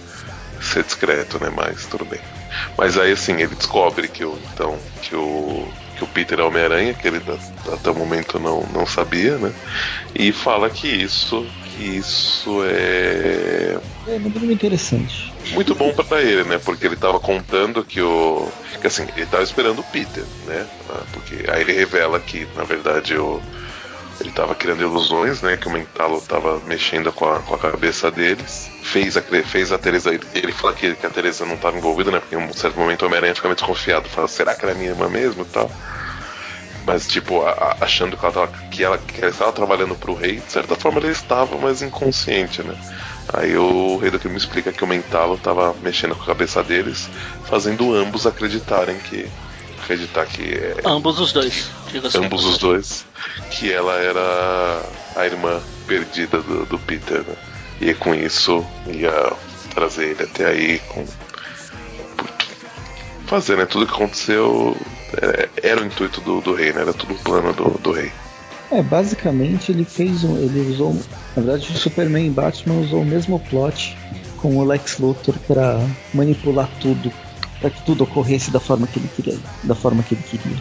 [0.60, 1.50] ser discreto, né?
[1.54, 2.20] Mas tudo bem.
[2.76, 6.94] Mas aí, assim, ele descobre que o, então, que o, que o Peter é Homem-Aranha,
[6.94, 7.22] que ele
[7.72, 9.54] até o momento não, não sabia, né?
[10.14, 15.32] E fala que isso, que isso é É mínimo interessante.
[15.52, 16.58] muito bom pra ele, né?
[16.58, 18.52] Porque ele tava contando que o.
[18.80, 20.68] Que assim, ele tava esperando o Peter, né?
[20.88, 23.42] Ah, Porque aí ele revela que, na verdade, o.
[24.22, 25.56] Ele tava criando ilusões, né?
[25.56, 28.70] Que o Mentalo tava mexendo com a, com a cabeça deles.
[28.82, 30.10] Fez a, fez a Teresa.
[30.34, 32.20] Ele, fala que, que a Teresa não tava envolvida, né?
[32.20, 34.08] Porque em um certo momento o Homem-Aranha fica meio desconfiado.
[34.08, 35.74] Fala, será que ela é minha irmã mesmo tal?
[36.84, 40.40] Mas, tipo, a- achando que ela, tava, que, ela, que ela estava trabalhando pro rei,
[40.40, 42.76] de certa forma ele estava, mas inconsciente, né?
[43.28, 47.10] Aí o rei do crime explica que o Mentalo estava mexendo com a cabeça deles,
[47.44, 49.32] fazendo ambos acreditarem que.
[49.82, 51.68] Acreditar que é, Ambos os dois,
[52.14, 53.04] ambos os dois,
[53.50, 54.82] que ela era
[55.16, 57.34] a irmã perdida do, do Peter, né?
[57.80, 59.32] E com isso ia
[59.74, 61.04] trazer ele até aí com.
[63.26, 63.66] Fazer, né?
[63.66, 64.76] Tudo que aconteceu
[65.20, 66.82] é, era o intuito do, do rei, né?
[66.82, 68.12] Era tudo um plano do, do rei.
[68.70, 70.36] É, basicamente ele fez um.
[70.36, 70.94] Ele usou.
[71.36, 73.96] Na verdade, o Superman e Batman usou o mesmo plot
[74.38, 75.78] com o Lex Luthor pra
[76.14, 77.12] manipular tudo.
[77.62, 79.38] Pra que tudo ocorresse da forma que ele queria.
[79.62, 80.56] Da forma que ele queria.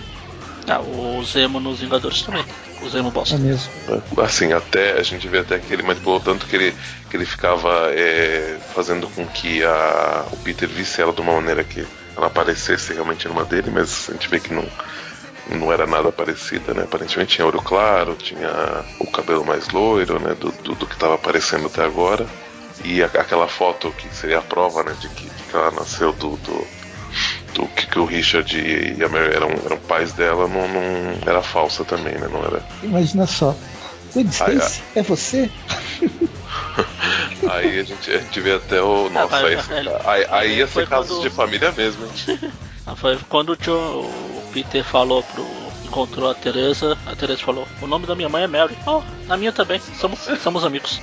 [0.67, 2.45] Ah, o Zemo nos Vingadores também.
[2.81, 3.37] O Zemo É bosta.
[3.39, 3.69] mesmo.
[4.17, 6.75] Assim, até a gente vê até que ele manipulou tanto que ele,
[7.09, 11.63] que ele ficava é, fazendo com que a, o Peter visse ela de uma maneira
[11.63, 11.85] que
[12.15, 14.65] ela parecesse realmente numa dele, mas a gente vê que não,
[15.49, 16.83] não era nada parecida, né?
[16.83, 20.35] Aparentemente tinha olho claro, tinha o cabelo mais loiro, né?
[20.35, 22.27] Do, do, do que estava aparecendo até agora.
[22.83, 24.95] E a- aquela foto que seria a prova, né?
[25.01, 26.67] De que, de que ela nasceu do, do,
[27.53, 31.41] do que, que o Richard e a Mary eram, eram pais dela, não, não era
[31.41, 32.27] falsa também, né?
[32.31, 33.55] Não era, Imagina só.
[34.13, 35.49] Stacy, é você?
[37.49, 39.09] Aí a gente, a gente vê até o.
[39.09, 39.55] Nossa, vai, aí,
[40.03, 42.39] vai, aí, aí ia ser casos quando- de família mesmo, hein?
[42.85, 45.45] Ah, foi quando o, Tio- o Peter falou pro.
[45.85, 48.75] encontrou a Teresa, a Teresa falou, o nome da minha mãe é Mary.
[48.87, 49.79] Oh, a minha também.
[49.99, 50.99] Somos, somos amigos.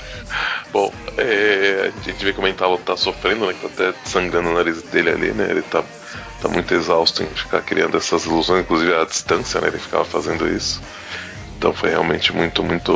[0.72, 3.54] Bom, é, a, gente, a gente vê que o Mentalo tá sofrendo, né?
[3.54, 5.46] Que tá até sangrando o nariz dele ali, né?
[5.50, 5.84] Ele tá,
[6.40, 9.68] tá muito exausto em ficar criando essas ilusões, inclusive à distância, né?
[9.68, 10.80] Ele ficava fazendo isso.
[11.58, 12.92] Então foi realmente muito, muito.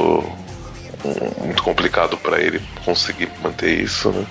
[1.39, 4.27] muito complicado pra ele conseguir manter isso, né?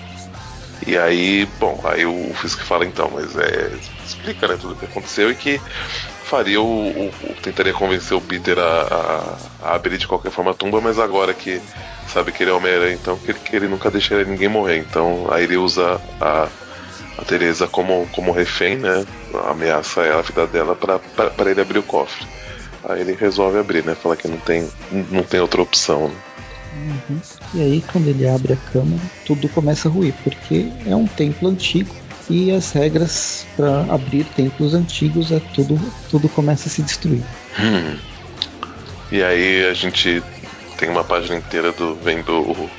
[0.85, 3.79] E aí, bom, aí o Fisk fala então, mas é.
[4.03, 5.63] explica né, tudo o que aconteceu e que
[6.21, 7.09] faria o.
[7.09, 10.81] o- o- tentaria convencer o Peter a, a- a abrir de qualquer forma a tumba,
[10.81, 11.63] mas agora que
[12.05, 14.77] sabe que ele é Homem-Aranha, então que ele, que ele nunca deixaria ninguém morrer.
[14.77, 16.51] Então aí ele usa a,
[17.17, 19.05] a Teresa como, como refém, né?
[19.49, 22.25] Ameaça ela, a vida dela pra ele abrir o cofre.
[22.83, 23.95] Aí ele resolve abrir, né?
[23.95, 24.67] Fala que não tem,
[25.09, 26.15] não tem outra opção, né?
[26.73, 27.19] Uhum.
[27.53, 31.49] E aí, quando ele abre a câmara, tudo começa a ruir, porque é um templo
[31.49, 31.93] antigo
[32.29, 37.23] e as regras para abrir templos antigos é tudo, tudo começa a se destruir.
[37.59, 37.97] Hum.
[39.11, 40.23] E aí a gente
[40.77, 42.69] tem uma página inteira do vendo o,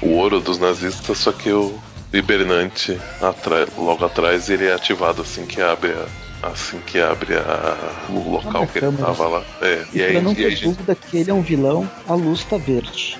[0.00, 1.78] o ouro dos nazistas, só que o
[2.12, 7.76] hibernante atra, logo atrás ele é ativado assim que abre a, assim que abre a,
[8.10, 9.44] o local que ele tava lá.
[9.60, 9.84] É.
[9.92, 11.10] E, e aí, não ter aí, dúvida gente...
[11.10, 13.18] que ele é um vilão, a luz tá verde.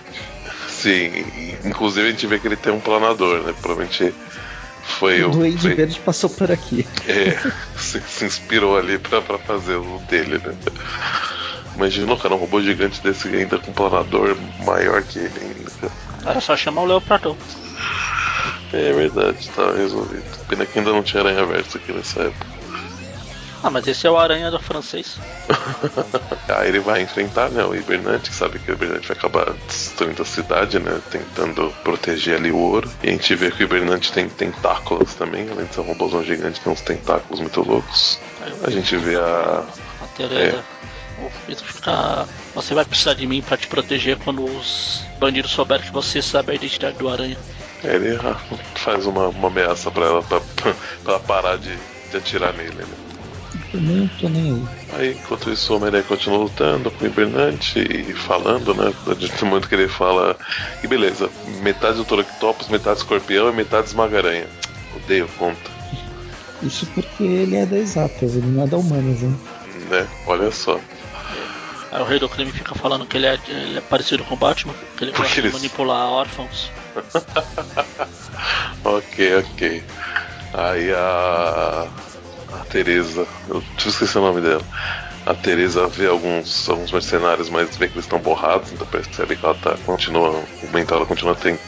[0.68, 1.24] Sim,
[1.64, 3.55] inclusive a gente vê que ele tem um planador, né?
[3.61, 4.12] Provavelmente
[4.82, 5.28] foi o.
[5.28, 5.74] O Duende foi...
[5.74, 6.86] Verde passou por aqui.
[7.07, 7.38] É,
[7.78, 10.55] se, se inspirou ali pra, pra fazer o dele, né?
[11.76, 14.36] Imagina, cara, um robô gigante desse ainda com um planador
[14.66, 15.93] maior que ele ainda.
[16.26, 17.36] Era só chamar o Leopardon.
[18.73, 20.25] É verdade, tá resolvido.
[20.49, 22.62] Pena que ainda não tinha aranha verso aqui nessa época.
[23.62, 25.16] Ah, mas esse é o aranha do francês.
[26.49, 30.20] Aí ele vai enfrentar, né, o Hibernante, que sabe que o Hibernante vai acabar destruindo
[30.20, 32.91] a cidade, né, tentando proteger ali o ouro.
[33.05, 36.25] E a gente vê que o Hibernante tem tentáculos também, além de ser um robôzão
[36.25, 38.18] gigante, tem uns tentáculos muito loucos.
[38.64, 39.64] A gente vê a...
[40.01, 40.64] A Tereza.
[41.49, 41.55] É.
[41.55, 42.27] Fica...
[42.57, 46.51] Você vai precisar de mim para te proteger quando os bandidos souberem que você sabe
[46.51, 47.39] a identidade do aranha.
[47.85, 48.18] Ele
[48.76, 50.41] faz uma, uma ameaça para ela pra,
[51.03, 51.76] pra parar de,
[52.11, 53.12] de atirar nele, né?
[53.72, 54.64] também não tô nem aí.
[54.93, 58.93] Aí, enquanto isso, o Homem-Aranha continua lutando com o Hibernante e falando, né?
[59.07, 60.37] No momento que ele fala.
[60.83, 61.30] E beleza,
[61.62, 64.47] metade do Toroctopus, metade escorpião e metade esmagaranha.
[64.95, 65.70] Odeio conta.
[66.62, 69.35] Isso porque ele é da exatas, ele não é da humanas, né?
[69.91, 70.07] Né?
[70.26, 70.78] Olha só.
[71.91, 74.39] Aí o Rei do Crime fica falando que ele é, ele é parecido com o
[74.39, 76.70] Batman, que ele gosta de manipular órfãos.
[78.84, 79.84] ok, ok.
[80.55, 81.88] Aí a.
[82.53, 84.62] A Teresa, eu esqueci o nome dela.
[85.24, 89.45] A Teresa vê alguns, alguns mercenários, mas vê que eles estão borrados, então percebe que
[89.45, 90.30] ela tá, continua.
[90.62, 91.59] O mental ela continua tem,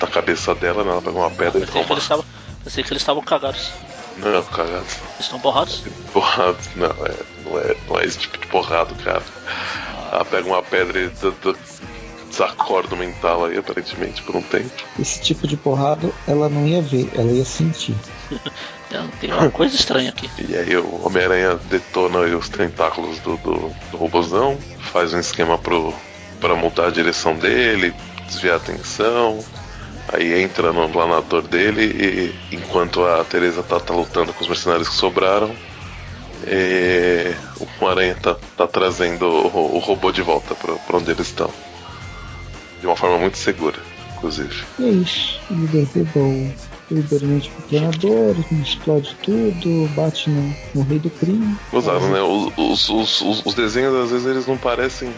[0.00, 0.90] na cabeça dela, né?
[0.90, 1.96] Ela pega uma pedra e toma.
[1.96, 2.24] Que
[2.62, 3.72] pensei que eles estavam cagados.
[4.18, 4.98] Não, cagados.
[5.14, 5.82] Eles estão borrados?
[6.12, 7.14] Borrados, não, é,
[7.44, 9.22] não, é, não é esse tipo de borrado, cara.
[10.12, 11.10] Ela pega uma pedra e
[12.28, 14.70] desacorda o mental aí, aparentemente, por um tempo.
[14.98, 17.94] Esse tipo de porrada ela não ia ver, ela ia sentir.
[18.88, 20.30] Então, tem uma coisa estranha aqui.
[20.48, 25.92] E aí o Homem-Aranha detona os tentáculos do, do, do robozão, faz um esquema pro,
[26.40, 27.92] pra mudar a direção dele,
[28.26, 29.44] desviar a atenção.
[30.10, 31.84] Aí entra no planador dele
[32.50, 35.54] e enquanto a Teresa tá, tá lutando com os mercenários que sobraram,
[36.46, 37.34] é,
[37.80, 41.50] o Aranha tá, tá trazendo o, o, robô de volta pra, pra onde eles estão.
[42.80, 43.78] De uma forma muito segura,
[44.16, 44.64] inclusive.
[44.78, 45.40] E é isso.
[45.50, 46.20] Ele derruba
[46.90, 51.56] o hibernante com o planador, explode tudo, bate no, no rei do crime.
[51.72, 52.20] Usado, né?
[52.20, 55.12] Os, os, os, os, desenhos às vezes eles não parecem.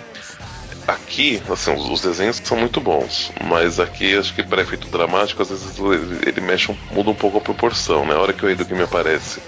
[0.88, 5.50] Aqui, assim, os desenhos são muito bons, mas aqui acho que para efeito dramático, às
[5.50, 5.78] vezes
[6.26, 8.14] ele mexe, muda um pouco a proporção, né?
[8.14, 9.40] A hora que o rei do crime aparece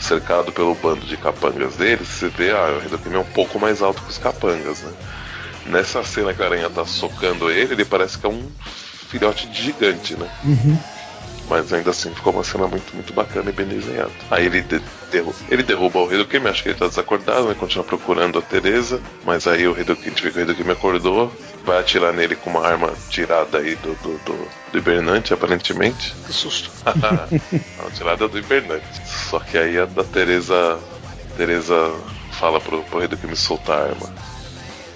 [0.00, 3.24] cercado pelo bando de capangas dele, você vê, ah, o rei do crime é um
[3.24, 4.92] pouco mais alto que os capangas, né?
[5.66, 8.50] Nessa cena que a aranha tá socando ele, ele parece que é um
[9.08, 10.30] filhote de gigante, né?
[10.44, 10.78] Uhum.
[11.48, 14.12] Mas ainda assim ficou uma cena muito, muito bacana e bem desenhada.
[14.30, 14.80] Aí ele, de,
[15.10, 17.56] derruba, ele derruba o rei do crime, acho que ele tá desacordado, né?
[17.58, 20.54] Continua procurando a Teresa, mas aí o rei do crime, vê que o rei do
[20.54, 21.32] crime acordou,
[21.64, 26.14] vai atirar nele com uma arma tirada aí do, do, do, do hibernante, aparentemente.
[26.24, 26.70] Que susto.
[27.80, 28.86] Uma tirada do hibernante.
[29.04, 30.78] Só que aí a, a Teresa.
[31.36, 31.94] Teresa
[32.32, 34.14] fala pro, pro rei do crime soltar a arma.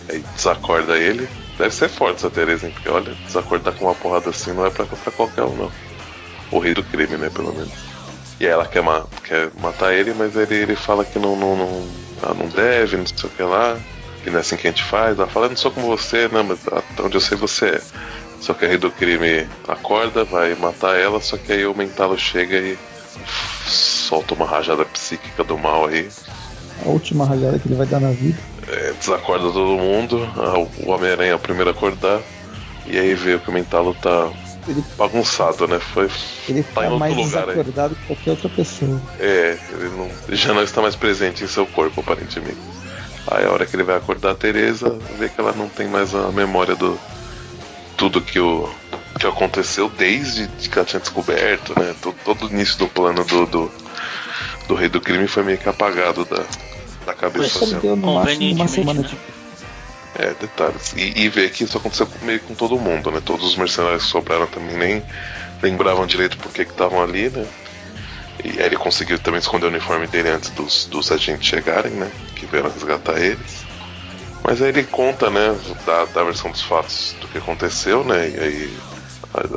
[0.08, 1.28] Aí desacorda ele.
[1.58, 2.72] Deve ser forte essa Teresa, hein?
[2.72, 5.70] Porque olha, desacordar com uma porrada assim não é pra, pra qualquer um, não
[6.50, 7.72] o rei do crime, né, pelo menos.
[8.40, 11.88] E ela quer, ma quer matar ele, mas ele, ele fala que não, não, não,
[12.22, 13.78] ela não deve, não sei o que lá,
[14.22, 15.18] que não é assim que a gente faz.
[15.18, 17.82] Ela fala, não sou como você, não, mas até onde eu sei você é.
[18.40, 22.18] Só que a rei do crime acorda, vai matar ela, só que aí o Mentalo
[22.18, 22.78] chega e
[23.66, 26.08] solta uma rajada psíquica do mal aí.
[26.84, 28.38] A última rajada que ele vai dar na vida.
[28.68, 30.28] É, desacorda todo mundo,
[30.78, 32.20] o Homem-Aranha é o primeiro a acordar,
[32.86, 34.30] e aí vê que o Mentalo tá
[34.66, 35.78] ele, bagunçado, né?
[35.78, 36.08] Foi,
[36.48, 38.00] ele tá, tá em outro mais lugar desacordado aí.
[38.00, 39.00] que qualquer outra pessoa.
[39.18, 42.58] É, ele, não, ele já não está mais presente em seu corpo, aparentemente.
[43.26, 46.14] Aí a hora que ele vai acordar a Teresa, vê que ela não tem mais
[46.14, 46.98] a memória do
[47.96, 48.68] tudo que o
[49.18, 51.94] que aconteceu desde que ela tinha descoberto, né?
[52.02, 53.72] Todo, todo o início do plano do, do,
[54.68, 56.44] do, rei do crime foi meio que apagado da,
[57.04, 57.80] da cabeça dela.
[57.80, 59.08] Deu no máximo uma semana né?
[59.08, 59.16] de
[60.16, 60.94] é, detalhes.
[60.96, 63.20] E, e ver que isso aconteceu meio com todo mundo, né?
[63.24, 65.02] Todos os mercenários que sobraram também nem
[65.62, 67.46] lembravam direito por que estavam ali, né?
[68.44, 72.10] E aí ele conseguiu também esconder o uniforme dele antes dos, dos agentes chegarem, né?
[72.36, 73.64] Que vieram resgatar eles.
[74.42, 78.28] Mas aí ele conta, né, da, da versão dos fatos do que aconteceu, né?
[78.28, 78.78] E aí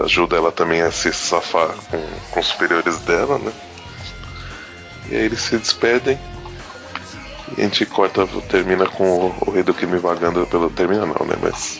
[0.04, 3.52] ajuda ela também a se safar com, com os superiores dela, né?
[5.10, 6.18] E aí eles se despedem.
[7.56, 10.70] E a gente corta, termina com o, o rei do crime vagando pelo.
[10.70, 11.36] Termina não, né?
[11.41, 11.80] Mas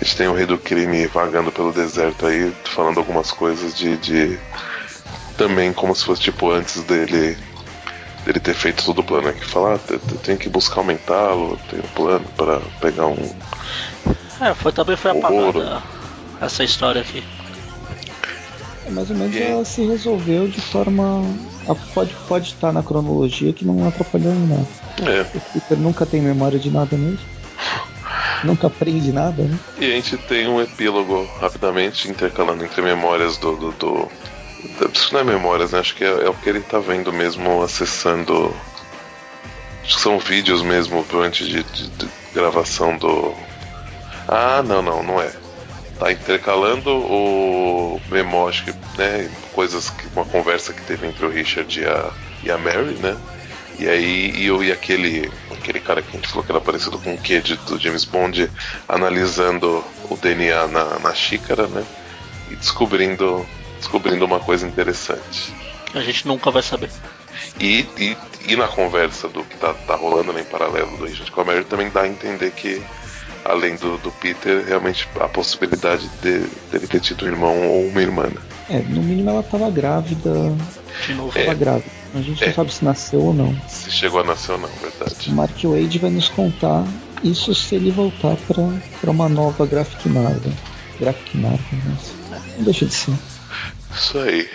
[0.00, 3.96] a gente tem o rei do crime vagando pelo deserto aí, falando algumas coisas de.
[3.98, 4.38] de
[5.36, 7.36] também como se fosse tipo antes dele
[8.24, 9.28] dele ter feito todo o plano.
[9.28, 9.32] Né?
[9.32, 13.36] Que fala, ah, tem que buscar aumentá-lo, tem um plano para pegar um.
[14.40, 15.82] É, foi, também foi apagada
[16.40, 17.24] essa história aqui.
[18.88, 19.42] É, mais ou menos e...
[19.42, 21.22] ela se resolveu de forma.
[21.94, 24.66] Pode, pode estar na cronologia que não atrapalhou em nada.
[25.02, 25.22] É.
[25.36, 27.20] O Peter nunca tem memória de nada mesmo.
[28.42, 29.58] nunca aprende nada, né?
[29.78, 34.08] E a gente tem um epílogo rapidamente intercalando entre memórias do, do, do
[34.92, 35.78] isso não é memórias, né?
[35.78, 38.54] Acho que é, é, o que ele tá vendo mesmo, acessando.
[39.84, 43.34] Acho que são vídeos mesmo antes de, de, de gravação do.
[44.26, 45.32] Ah, não, não, não é.
[45.98, 49.30] Tá intercalando o memo, acho que, né?
[49.52, 50.06] Coisas que.
[50.14, 52.10] Uma conversa que teve entre o Richard e a,
[52.44, 53.16] e a Mary, né?
[53.78, 56.98] E aí, e, eu, e aquele, aquele cara que a gente falou que era parecido
[56.98, 58.50] com o Kid do James Bond,
[58.88, 61.84] analisando o DNA na, na xícara, né?
[62.50, 63.46] E descobrindo
[63.78, 65.54] descobrindo uma coisa interessante.
[65.94, 66.90] A gente nunca vai saber.
[67.58, 71.30] E, e, e na conversa do que tá, tá rolando né, em paralelo do Richard
[71.30, 72.82] com a Mary também dá a entender que,
[73.44, 78.00] além do, do Peter, realmente a possibilidade de, dele ter tido um irmão ou uma
[78.02, 78.24] irmã.
[78.24, 78.40] Né?
[78.70, 80.32] É, no mínimo ela tava grávida.
[81.06, 81.32] De novo.
[81.32, 81.54] Tava É.
[81.54, 81.90] grávida.
[82.14, 82.46] A gente É.
[82.48, 83.54] não sabe se nasceu ou não.
[83.68, 85.28] Se chegou a nascer ou não, verdade.
[85.30, 86.84] O Mark Wade vai nos contar
[87.22, 88.68] isso se ele voltar pra,
[89.00, 90.52] pra uma nova Graphic Marvel.
[91.00, 92.12] Graphic Marvel, nossa.
[92.56, 93.14] Não deixa de ser.
[93.94, 94.48] Isso aí.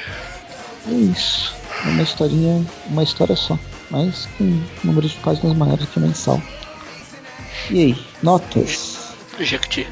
[0.88, 1.54] É isso.
[1.86, 3.58] É uma historinha, uma história só,
[3.90, 6.42] mas com um número de páginas maiores que o mensal.
[7.70, 9.14] E aí, notas?
[9.40, 9.88] Jequiti.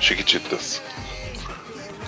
[0.00, 0.80] Chiquititas.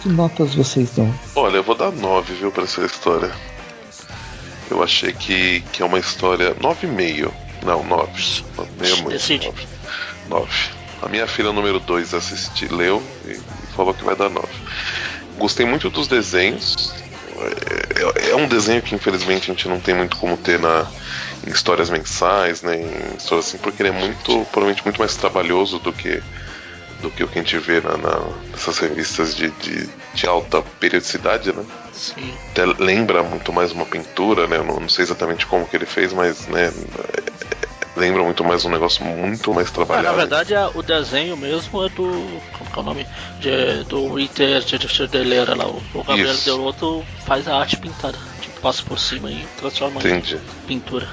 [0.02, 1.12] Que notas vocês dão?
[1.34, 3.30] Olha, eu vou dar 9, viu, pra essa história.
[4.70, 7.32] Eu achei que, que é uma história 9,5.
[7.64, 8.12] Não, 9.
[8.12, 9.08] 9,5 é muito.
[9.10, 9.46] Decide.
[9.46, 9.66] 9.
[10.28, 10.48] 9.
[11.02, 13.38] A minha filha número 2 assisti, leu e,
[13.74, 14.46] falou que vai dar 9.
[15.38, 16.92] Gostei muito dos desenhos.
[17.38, 20.86] É, é- é um desenho que infelizmente a gente não tem muito como ter na,
[21.46, 25.92] histórias mensais, né, em histórias assim, porque ele é muito, provavelmente muito mais trabalhoso do
[25.92, 26.22] que
[27.02, 30.62] do que o que a gente vê na, na- nessas revistas de, de, de alta
[30.80, 31.62] periodicidade, né?
[31.92, 32.32] Sim.
[32.52, 34.56] Até lembra muito mais uma pintura, né?
[34.56, 38.64] Eu não, não sei exatamente como que ele fez, mas né, é- lembra muito mais
[38.64, 40.08] um negócio muito mais Ah, trabalhado.
[40.08, 42.40] na verdade, a- o desenho mesmo é do.
[42.56, 43.06] Como que é o nome?
[43.40, 44.62] De, do Winter
[45.10, 45.66] Delera lá.
[45.66, 46.46] O, o Gabriel Isso.
[46.46, 48.18] Delotto faz a arte pintada.
[48.40, 50.36] Tipo, passa por cima e transforma Entendi.
[50.36, 51.06] em pintura.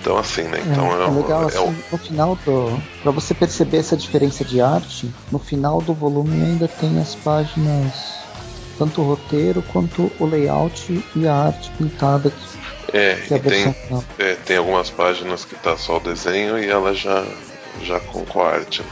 [0.00, 0.60] Então assim, né?
[0.64, 2.80] Então é, é, é legal é assim, um- no final do.
[3.02, 8.20] Pra você perceber essa diferença de arte, no final do volume ainda tem as páginas,
[8.78, 12.58] tanto o roteiro quanto o layout e a arte pintada, que,
[12.92, 13.74] é, é e tem,
[14.18, 17.24] é, tem algumas páginas que tá só o desenho e ela já,
[17.82, 18.88] já com, com a arte, né?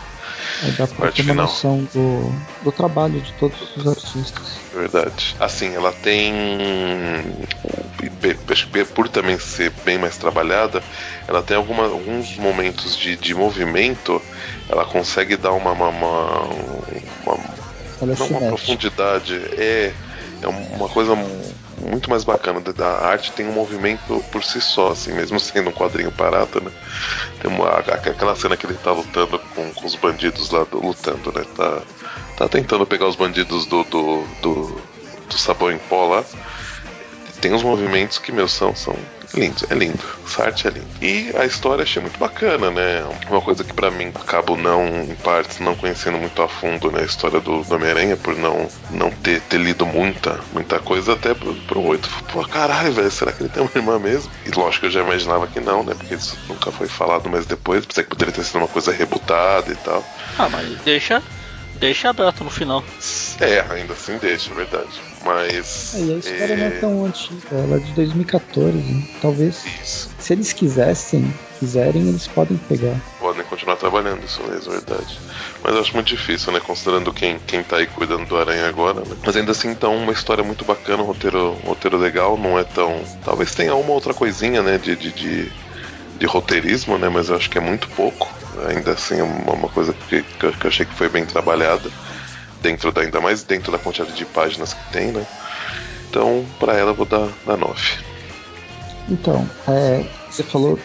[0.63, 1.47] Aí dá pra ter uma final.
[1.47, 2.33] noção do,
[2.63, 4.61] do trabalho de todos os artistas.
[4.73, 5.37] Verdade.
[5.39, 6.33] Assim, ela tem.
[8.95, 10.83] por também ser bem mais trabalhada,
[11.29, 14.21] ela tem alguma, alguns momentos de, de movimento,
[14.69, 15.73] ela consegue dar uma.
[15.73, 16.41] uma, uma,
[17.25, 17.67] uma-
[18.01, 19.93] não uma profundidade, é,
[20.43, 21.15] é uma coisa
[21.81, 22.63] muito mais bacana.
[22.79, 26.71] A arte tem um movimento por si só, assim, mesmo sendo um quadrinho parado, né?
[27.41, 31.33] Tem uma, aquela cena que ele tá lutando com, com os bandidos lá, do- lutando,
[31.33, 31.45] né?
[31.55, 31.83] Tá,
[32.37, 34.81] tá tentando pegar os bandidos do, do, do,
[35.29, 36.25] do sabão em pó lá.
[37.41, 38.97] Tem uns movimentos que, meu, são, são
[39.35, 39.65] lindos.
[39.71, 40.03] É lindo.
[40.25, 40.87] Essa arte é linda.
[41.01, 43.05] E a história achei muito bacana, né?
[43.29, 47.01] Uma coisa que pra mim acabo não, em partes, não conhecendo muito a fundo né,
[47.01, 51.55] a história do, Homem-Aranha, por não, não ter, ter lido muita, muita coisa, até pro,
[51.55, 52.09] pro 8.
[52.33, 54.31] Pô, caralho, velho, será que ele tem uma irmã mesmo?
[54.45, 55.95] E lógico que eu já imaginava que não, né?
[55.95, 57.85] Porque isso nunca foi falado mais depois.
[57.87, 60.05] Pensei que poderia ter sido uma coisa rebutada e tal.
[60.39, 61.23] Ah, mas deixa.
[61.79, 62.83] Deixa aberto no final.
[63.41, 65.01] É, ainda assim deixa, é verdade.
[65.25, 65.95] Mas.
[65.95, 69.05] É, e a história não é é, tão antiga, ela é de 2014.
[69.21, 70.11] Talvez, Isso.
[70.19, 72.97] se eles quisessem, quiserem, eles podem pegar.
[73.19, 75.19] podem continuar trabalhando isso mesmo, é verdade.
[75.63, 76.61] Mas eu acho muito difícil, né?
[76.61, 79.17] Considerando quem, quem tá aí cuidando do Aranha agora, né?
[79.25, 82.65] Mas ainda assim, então, uma história muito bacana, um roteiro, um roteiro legal, não é
[82.65, 83.03] tão.
[83.25, 84.79] Talvez tenha uma outra coisinha, né?
[84.79, 85.53] De, de, de,
[86.19, 87.09] de roteirismo, né?
[87.09, 88.46] Mas eu acho que é muito pouco.
[88.69, 91.91] Ainda assim, é uma, coisa que, que eu achei que foi bem trabalhada.
[92.63, 95.27] Dentro da, ainda mais dentro da quantidade de páginas que tem, né?
[96.09, 97.81] Então, pra ela eu vou dar, dar 9.
[99.09, 100.79] Então, é, você falou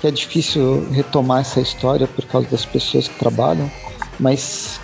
[0.00, 3.70] que é difícil retomar essa história por causa das pessoas que trabalham,
[4.20, 4.80] mas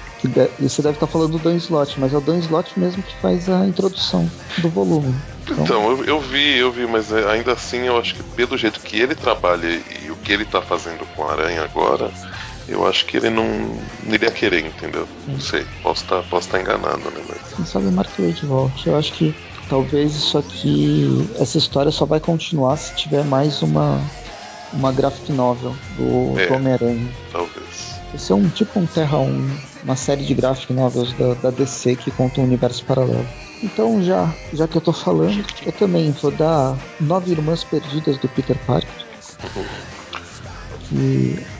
[0.59, 3.49] você deve estar falando do Dan Slott, mas é o Dan Slott mesmo que faz
[3.49, 5.15] a introdução do volume.
[5.45, 8.57] Então, então eu, eu, vi, eu vi, mas é, ainda assim eu acho que pelo
[8.57, 12.11] jeito que ele trabalha e o que ele está fazendo com a Aranha agora,
[12.67, 13.47] eu acho que ele não,
[14.03, 15.07] não iria querer, entendeu?
[15.27, 17.23] Não sei, posso estar tá, posso tá enganado, né?
[17.29, 17.55] Mas...
[17.55, 18.87] Quem sabe o Mark Waid volte.
[18.87, 19.35] Eu acho que
[19.69, 24.01] talvez isso aqui, essa história só vai continuar se tiver mais uma,
[24.73, 27.09] uma graphic novel do, é, do Homem-Aranha.
[27.31, 28.01] Talvez.
[28.15, 29.51] Esse é um tipo um Terra 1,
[29.83, 33.27] uma série de graphic novels da, da DC que conta um universo paralelo.
[33.65, 38.29] Então, já, já que eu tô falando, eu também vou dar Nove Irmãs Perdidas do
[38.29, 39.05] Peter Parker.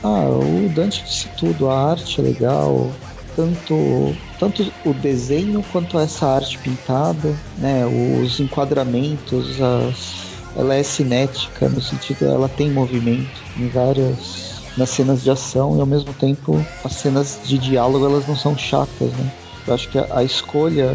[0.03, 2.93] Ah, o Dante disse tudo, a arte é legal,
[3.35, 10.25] tanto, tanto o desenho quanto essa arte pintada, né, os enquadramentos, as,
[10.55, 15.81] ela é cinética no sentido ela tem movimento em várias nas cenas de ação e
[15.81, 19.31] ao mesmo tempo as cenas de diálogo elas não são chatas, né?
[19.67, 20.93] Eu acho que a, a escolha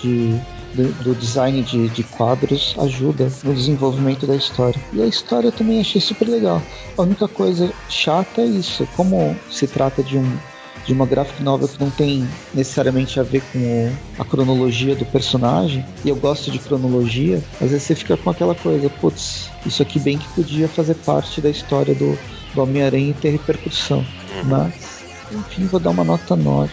[0.00, 0.38] de
[0.74, 4.80] do, do design de, de, quadros ajuda no desenvolvimento da história.
[4.92, 6.62] E a história eu também achei super legal.
[6.96, 10.38] A única coisa chata é isso, como se trata de um
[10.84, 15.84] de uma graphic novel que não tem necessariamente a ver com a cronologia do personagem,
[16.04, 20.00] e eu gosto de cronologia, às vezes você fica com aquela coisa, putz, isso aqui
[20.00, 22.18] bem que podia fazer parte da história do,
[22.54, 23.98] do Homem-Aranha e ter repercussão.
[23.98, 24.44] Uhum.
[24.44, 26.70] Mas, enfim, vou dar uma nota 9.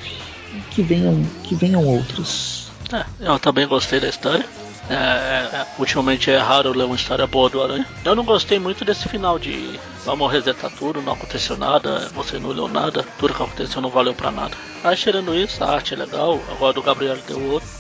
[0.72, 2.59] Que venham, que venham outras.
[2.92, 4.46] É, eu também gostei da história.
[4.90, 7.86] É, é, é, ultimamente é raro ler uma história boa do Aranha.
[8.04, 12.50] Eu não gostei muito desse final de vamos resetar tudo, não aconteceu nada, você não
[12.50, 14.58] leu nada, tudo que aconteceu não valeu pra nada.
[14.84, 17.18] Mas tirando isso, a arte é legal, agora do Gabriel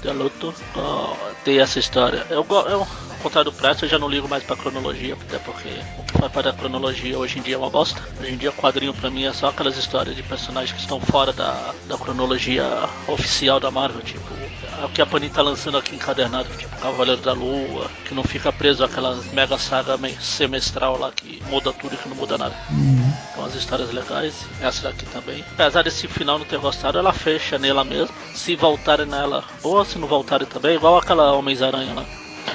[0.03, 2.27] Delotto uh, tem essa história.
[2.29, 2.87] Eu, eu,
[3.19, 6.31] contrário do Presto, eu já não ligo mais pra cronologia, até porque o que faz
[6.31, 8.01] parte da cronologia hoje em dia é uma bosta.
[8.19, 11.31] Hoje em dia quadrinho pra mim é só aquelas histórias de personagens que estão fora
[11.31, 12.65] da, da cronologia
[13.07, 14.39] oficial da Marvel, tipo
[14.83, 18.51] o que a Panini tá lançando aqui encadernado, tipo Cavaleiro da Lua, que não fica
[18.51, 22.55] preso àquela mega saga semestral lá que muda tudo e que não muda nada.
[22.69, 23.13] Uhum.
[23.31, 25.43] Então as histórias legais, essa daqui também.
[25.53, 28.13] Apesar desse final não ter gostado, ela fecha nela mesma.
[28.33, 32.05] Se voltarem nela, boa, se não voltarem também, igual aquela Homens-Aranha lá.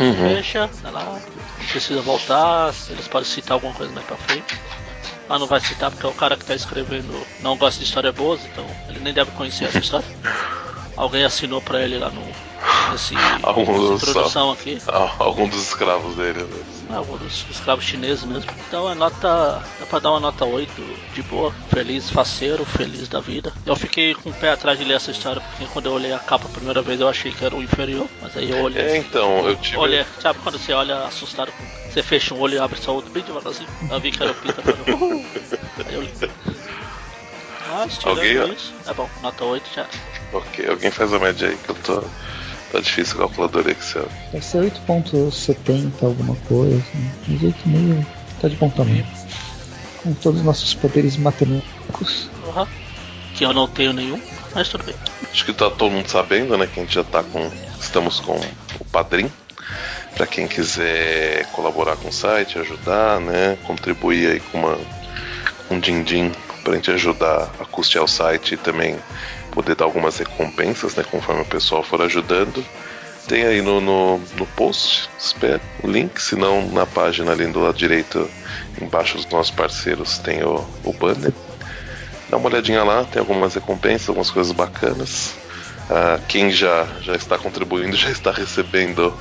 [0.01, 0.15] Uhum.
[0.15, 4.59] Fecha, ela não precisa voltar, eles podem citar alguma coisa mais pra frente.
[5.29, 8.15] Ah, não vai citar porque é o cara que tá escrevendo não gosta de histórias
[8.15, 10.07] boas, então ele nem deve conhecer essa história.
[10.97, 12.23] Alguém assinou pra ele lá no.
[12.93, 14.79] Nesse, algum introdução aqui.
[15.19, 16.45] Algum dos escravos dele.
[16.45, 16.74] Né?
[16.91, 18.51] Algum dos escravos chineses mesmo.
[18.69, 19.63] Então é nota.
[19.81, 20.71] Dá pra dar uma nota 8
[21.15, 21.53] de boa.
[21.71, 23.53] Feliz, faceiro, feliz da vida.
[23.67, 26.19] Eu fiquei com o pé atrás de ler essa história, porque quando eu olhei a
[26.19, 28.07] capa a primeira vez eu achei que era o inferior.
[28.21, 28.83] Mas aí eu olhei.
[28.83, 29.79] É, então, eu tive.
[29.79, 31.91] Olhei, sabe quando você olha assustado com.
[31.91, 33.69] Você fecha um olho e abre só outro bem devagarzinho.
[33.91, 34.89] Eu vi que era o falando.
[35.01, 35.25] Uhul.
[35.87, 36.13] Aí eu li.
[37.69, 38.53] Mas Alguém...
[38.53, 39.87] isso, é bom, nota 8 já.
[40.33, 42.05] Ok, alguém faz a média aí que eu tô.
[42.75, 44.09] Tá difícil a calculadora Excel.
[44.33, 46.83] Deve ser 8.70 alguma coisa.
[47.29, 48.05] Mas 8,5
[48.41, 49.07] tá de bom tamanho.
[50.03, 52.29] Com todos os nossos poderes matemáticos.
[52.45, 52.67] Uhum.
[53.37, 54.21] Que eu não tenho nenhum,
[54.53, 54.97] mas tudo bem.
[55.31, 56.67] Acho que tá todo mundo sabendo, né?
[56.67, 57.49] Que a gente já tá com.
[57.79, 58.41] Estamos com
[58.81, 59.31] o Padrim.
[60.17, 63.57] Para quem quiser colaborar com o site, ajudar, né?
[63.63, 64.77] Contribuir aí com uma
[65.71, 66.33] um din-din
[66.65, 68.99] pra gente ajudar a custear o site e também
[69.55, 72.65] poder dar algumas recompensas, né, conforme o pessoal for ajudando.
[73.29, 77.61] Tem aí no, no, no post, espero, o link, se não na página ali do
[77.61, 78.29] lado direito,
[78.79, 81.33] embaixo dos nossos parceiros, tem o, o banner.
[82.29, 85.35] Dá uma olhadinha lá, tem algumas recompensas, algumas coisas bacanas.
[85.89, 89.15] Ah, quem já, já está contribuindo já está recebendo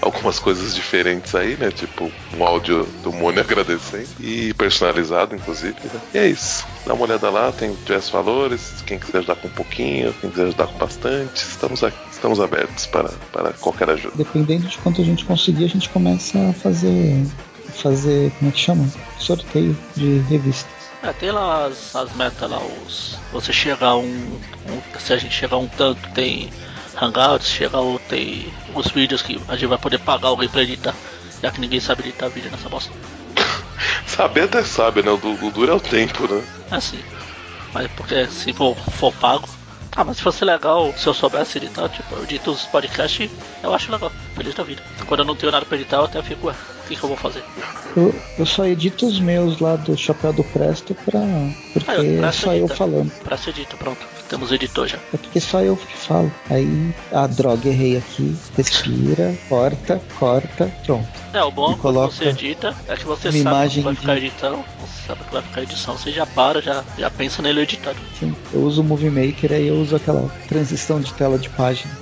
[0.00, 1.70] algumas coisas diferentes aí, né?
[1.70, 5.74] Tipo um áudio do Mônio agradecendo e personalizado, inclusive.
[5.84, 6.00] Né?
[6.14, 6.66] E é isso.
[6.86, 8.82] Dá uma olhada lá, tem diversos valores.
[8.86, 12.86] Quem quiser ajudar com um pouquinho, quem quiser ajudar com bastante, estamos aqui, estamos abertos
[12.86, 14.14] para, para qualquer ajuda.
[14.16, 17.24] Dependendo de quanto a gente conseguir, a gente começa a fazer
[17.70, 18.86] fazer, como é que chama?
[19.18, 20.80] Sorteio de revistas.
[21.02, 23.18] É, tem lá as, as metas lá, os.
[23.32, 26.50] Você chega a um, um, Se a gente chegar a um tanto, tem
[27.00, 30.94] Hangouts, chega outro, tem os vídeos que a gente vai poder pagar alguém pra editar.
[31.42, 32.92] Já que ninguém sabe editar vídeo nessa bosta.
[34.06, 35.10] Saber até sabe, né?
[35.10, 36.44] O, o duro é o tempo, né?
[36.70, 37.00] É sim.
[37.72, 39.48] Mas porque se for, for pago.
[39.96, 43.28] Ah, mas se fosse legal, se eu soubesse editar, tipo, eu edito os podcasts,
[43.62, 44.82] eu acho legal, feliz da vida.
[45.06, 47.08] Quando eu não tenho nada pra editar, eu até fico, ué, o que, que eu
[47.08, 47.42] vou fazer?
[47.96, 51.20] Eu, eu só edito os meus lá do Chapéu do Presto pra.
[51.72, 52.72] Porque ah, é só edita.
[52.72, 53.10] eu falando.
[53.24, 54.19] Presto edita, pronto.
[54.30, 54.96] Temos editor já.
[55.12, 56.32] É porque só eu que falo.
[56.48, 58.38] Aí, a ah, droga, errei aqui.
[58.56, 61.08] Respira, corta, corta, pronto.
[61.32, 64.16] É, o bom e quando você edita é que você sabe imagem que vai ficar
[64.16, 67.98] editando, você sabe que vai ficar edição, você já para, já, já pensa nele editado.
[68.20, 71.92] Sim, eu uso o Movie Maker aí eu uso aquela transição de tela de página.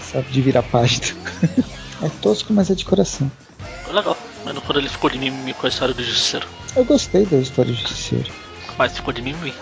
[0.00, 1.04] Sabe, de virar página.
[2.00, 3.30] é tosco, mas é de coração.
[3.92, 5.18] Legal, mas quando ele ficou de
[5.52, 6.46] com a história do Justiceiro.
[6.74, 8.32] Eu gostei da história do Justiceiro.
[8.78, 9.52] Mas ficou de mimimi.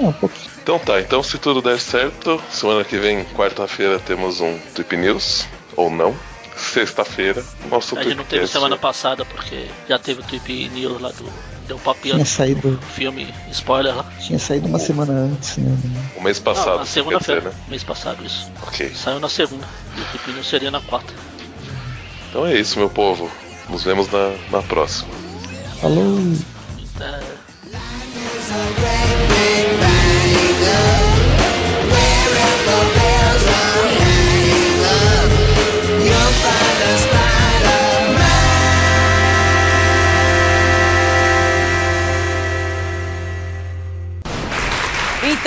[0.00, 0.50] É, um pouquinho.
[0.62, 5.46] Então tá, então se tudo der certo, semana que vem, quarta-feira, temos um Trip News,
[5.76, 6.14] ou não.
[6.56, 11.10] Sexta-feira, nosso A gente não teve semana passada porque já teve o Trip News lá
[11.10, 11.30] do.
[11.66, 12.78] Deu um papinho Tinha saído.
[12.94, 14.04] filme spoiler lá.
[14.18, 15.76] Tinha saído uma semana antes, né?
[16.16, 16.70] O mês passado.
[16.70, 17.50] Não, na segunda-feira.
[17.50, 17.52] Né?
[17.68, 18.50] Mês passado, isso.
[18.66, 18.92] Ok.
[18.94, 19.64] Saiu na segunda.
[19.96, 21.14] E o Trip News seria na quarta.
[22.28, 23.30] Então é isso, meu povo.
[23.68, 25.08] Nos vemos na, na próxima.
[25.80, 26.18] Falou!
[27.00, 28.89] É...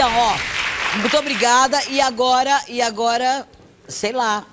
[0.04, 0.36] Então, ó,
[1.00, 1.82] muito obrigada.
[1.88, 3.48] E agora, e agora,
[3.88, 4.44] sei lá.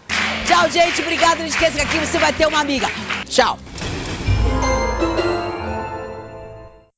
[0.47, 1.03] Tchau, gente.
[1.03, 1.41] Obrigada.
[1.41, 2.89] Não esqueça que aqui você vai ter uma amiga.
[3.29, 3.59] Tchau.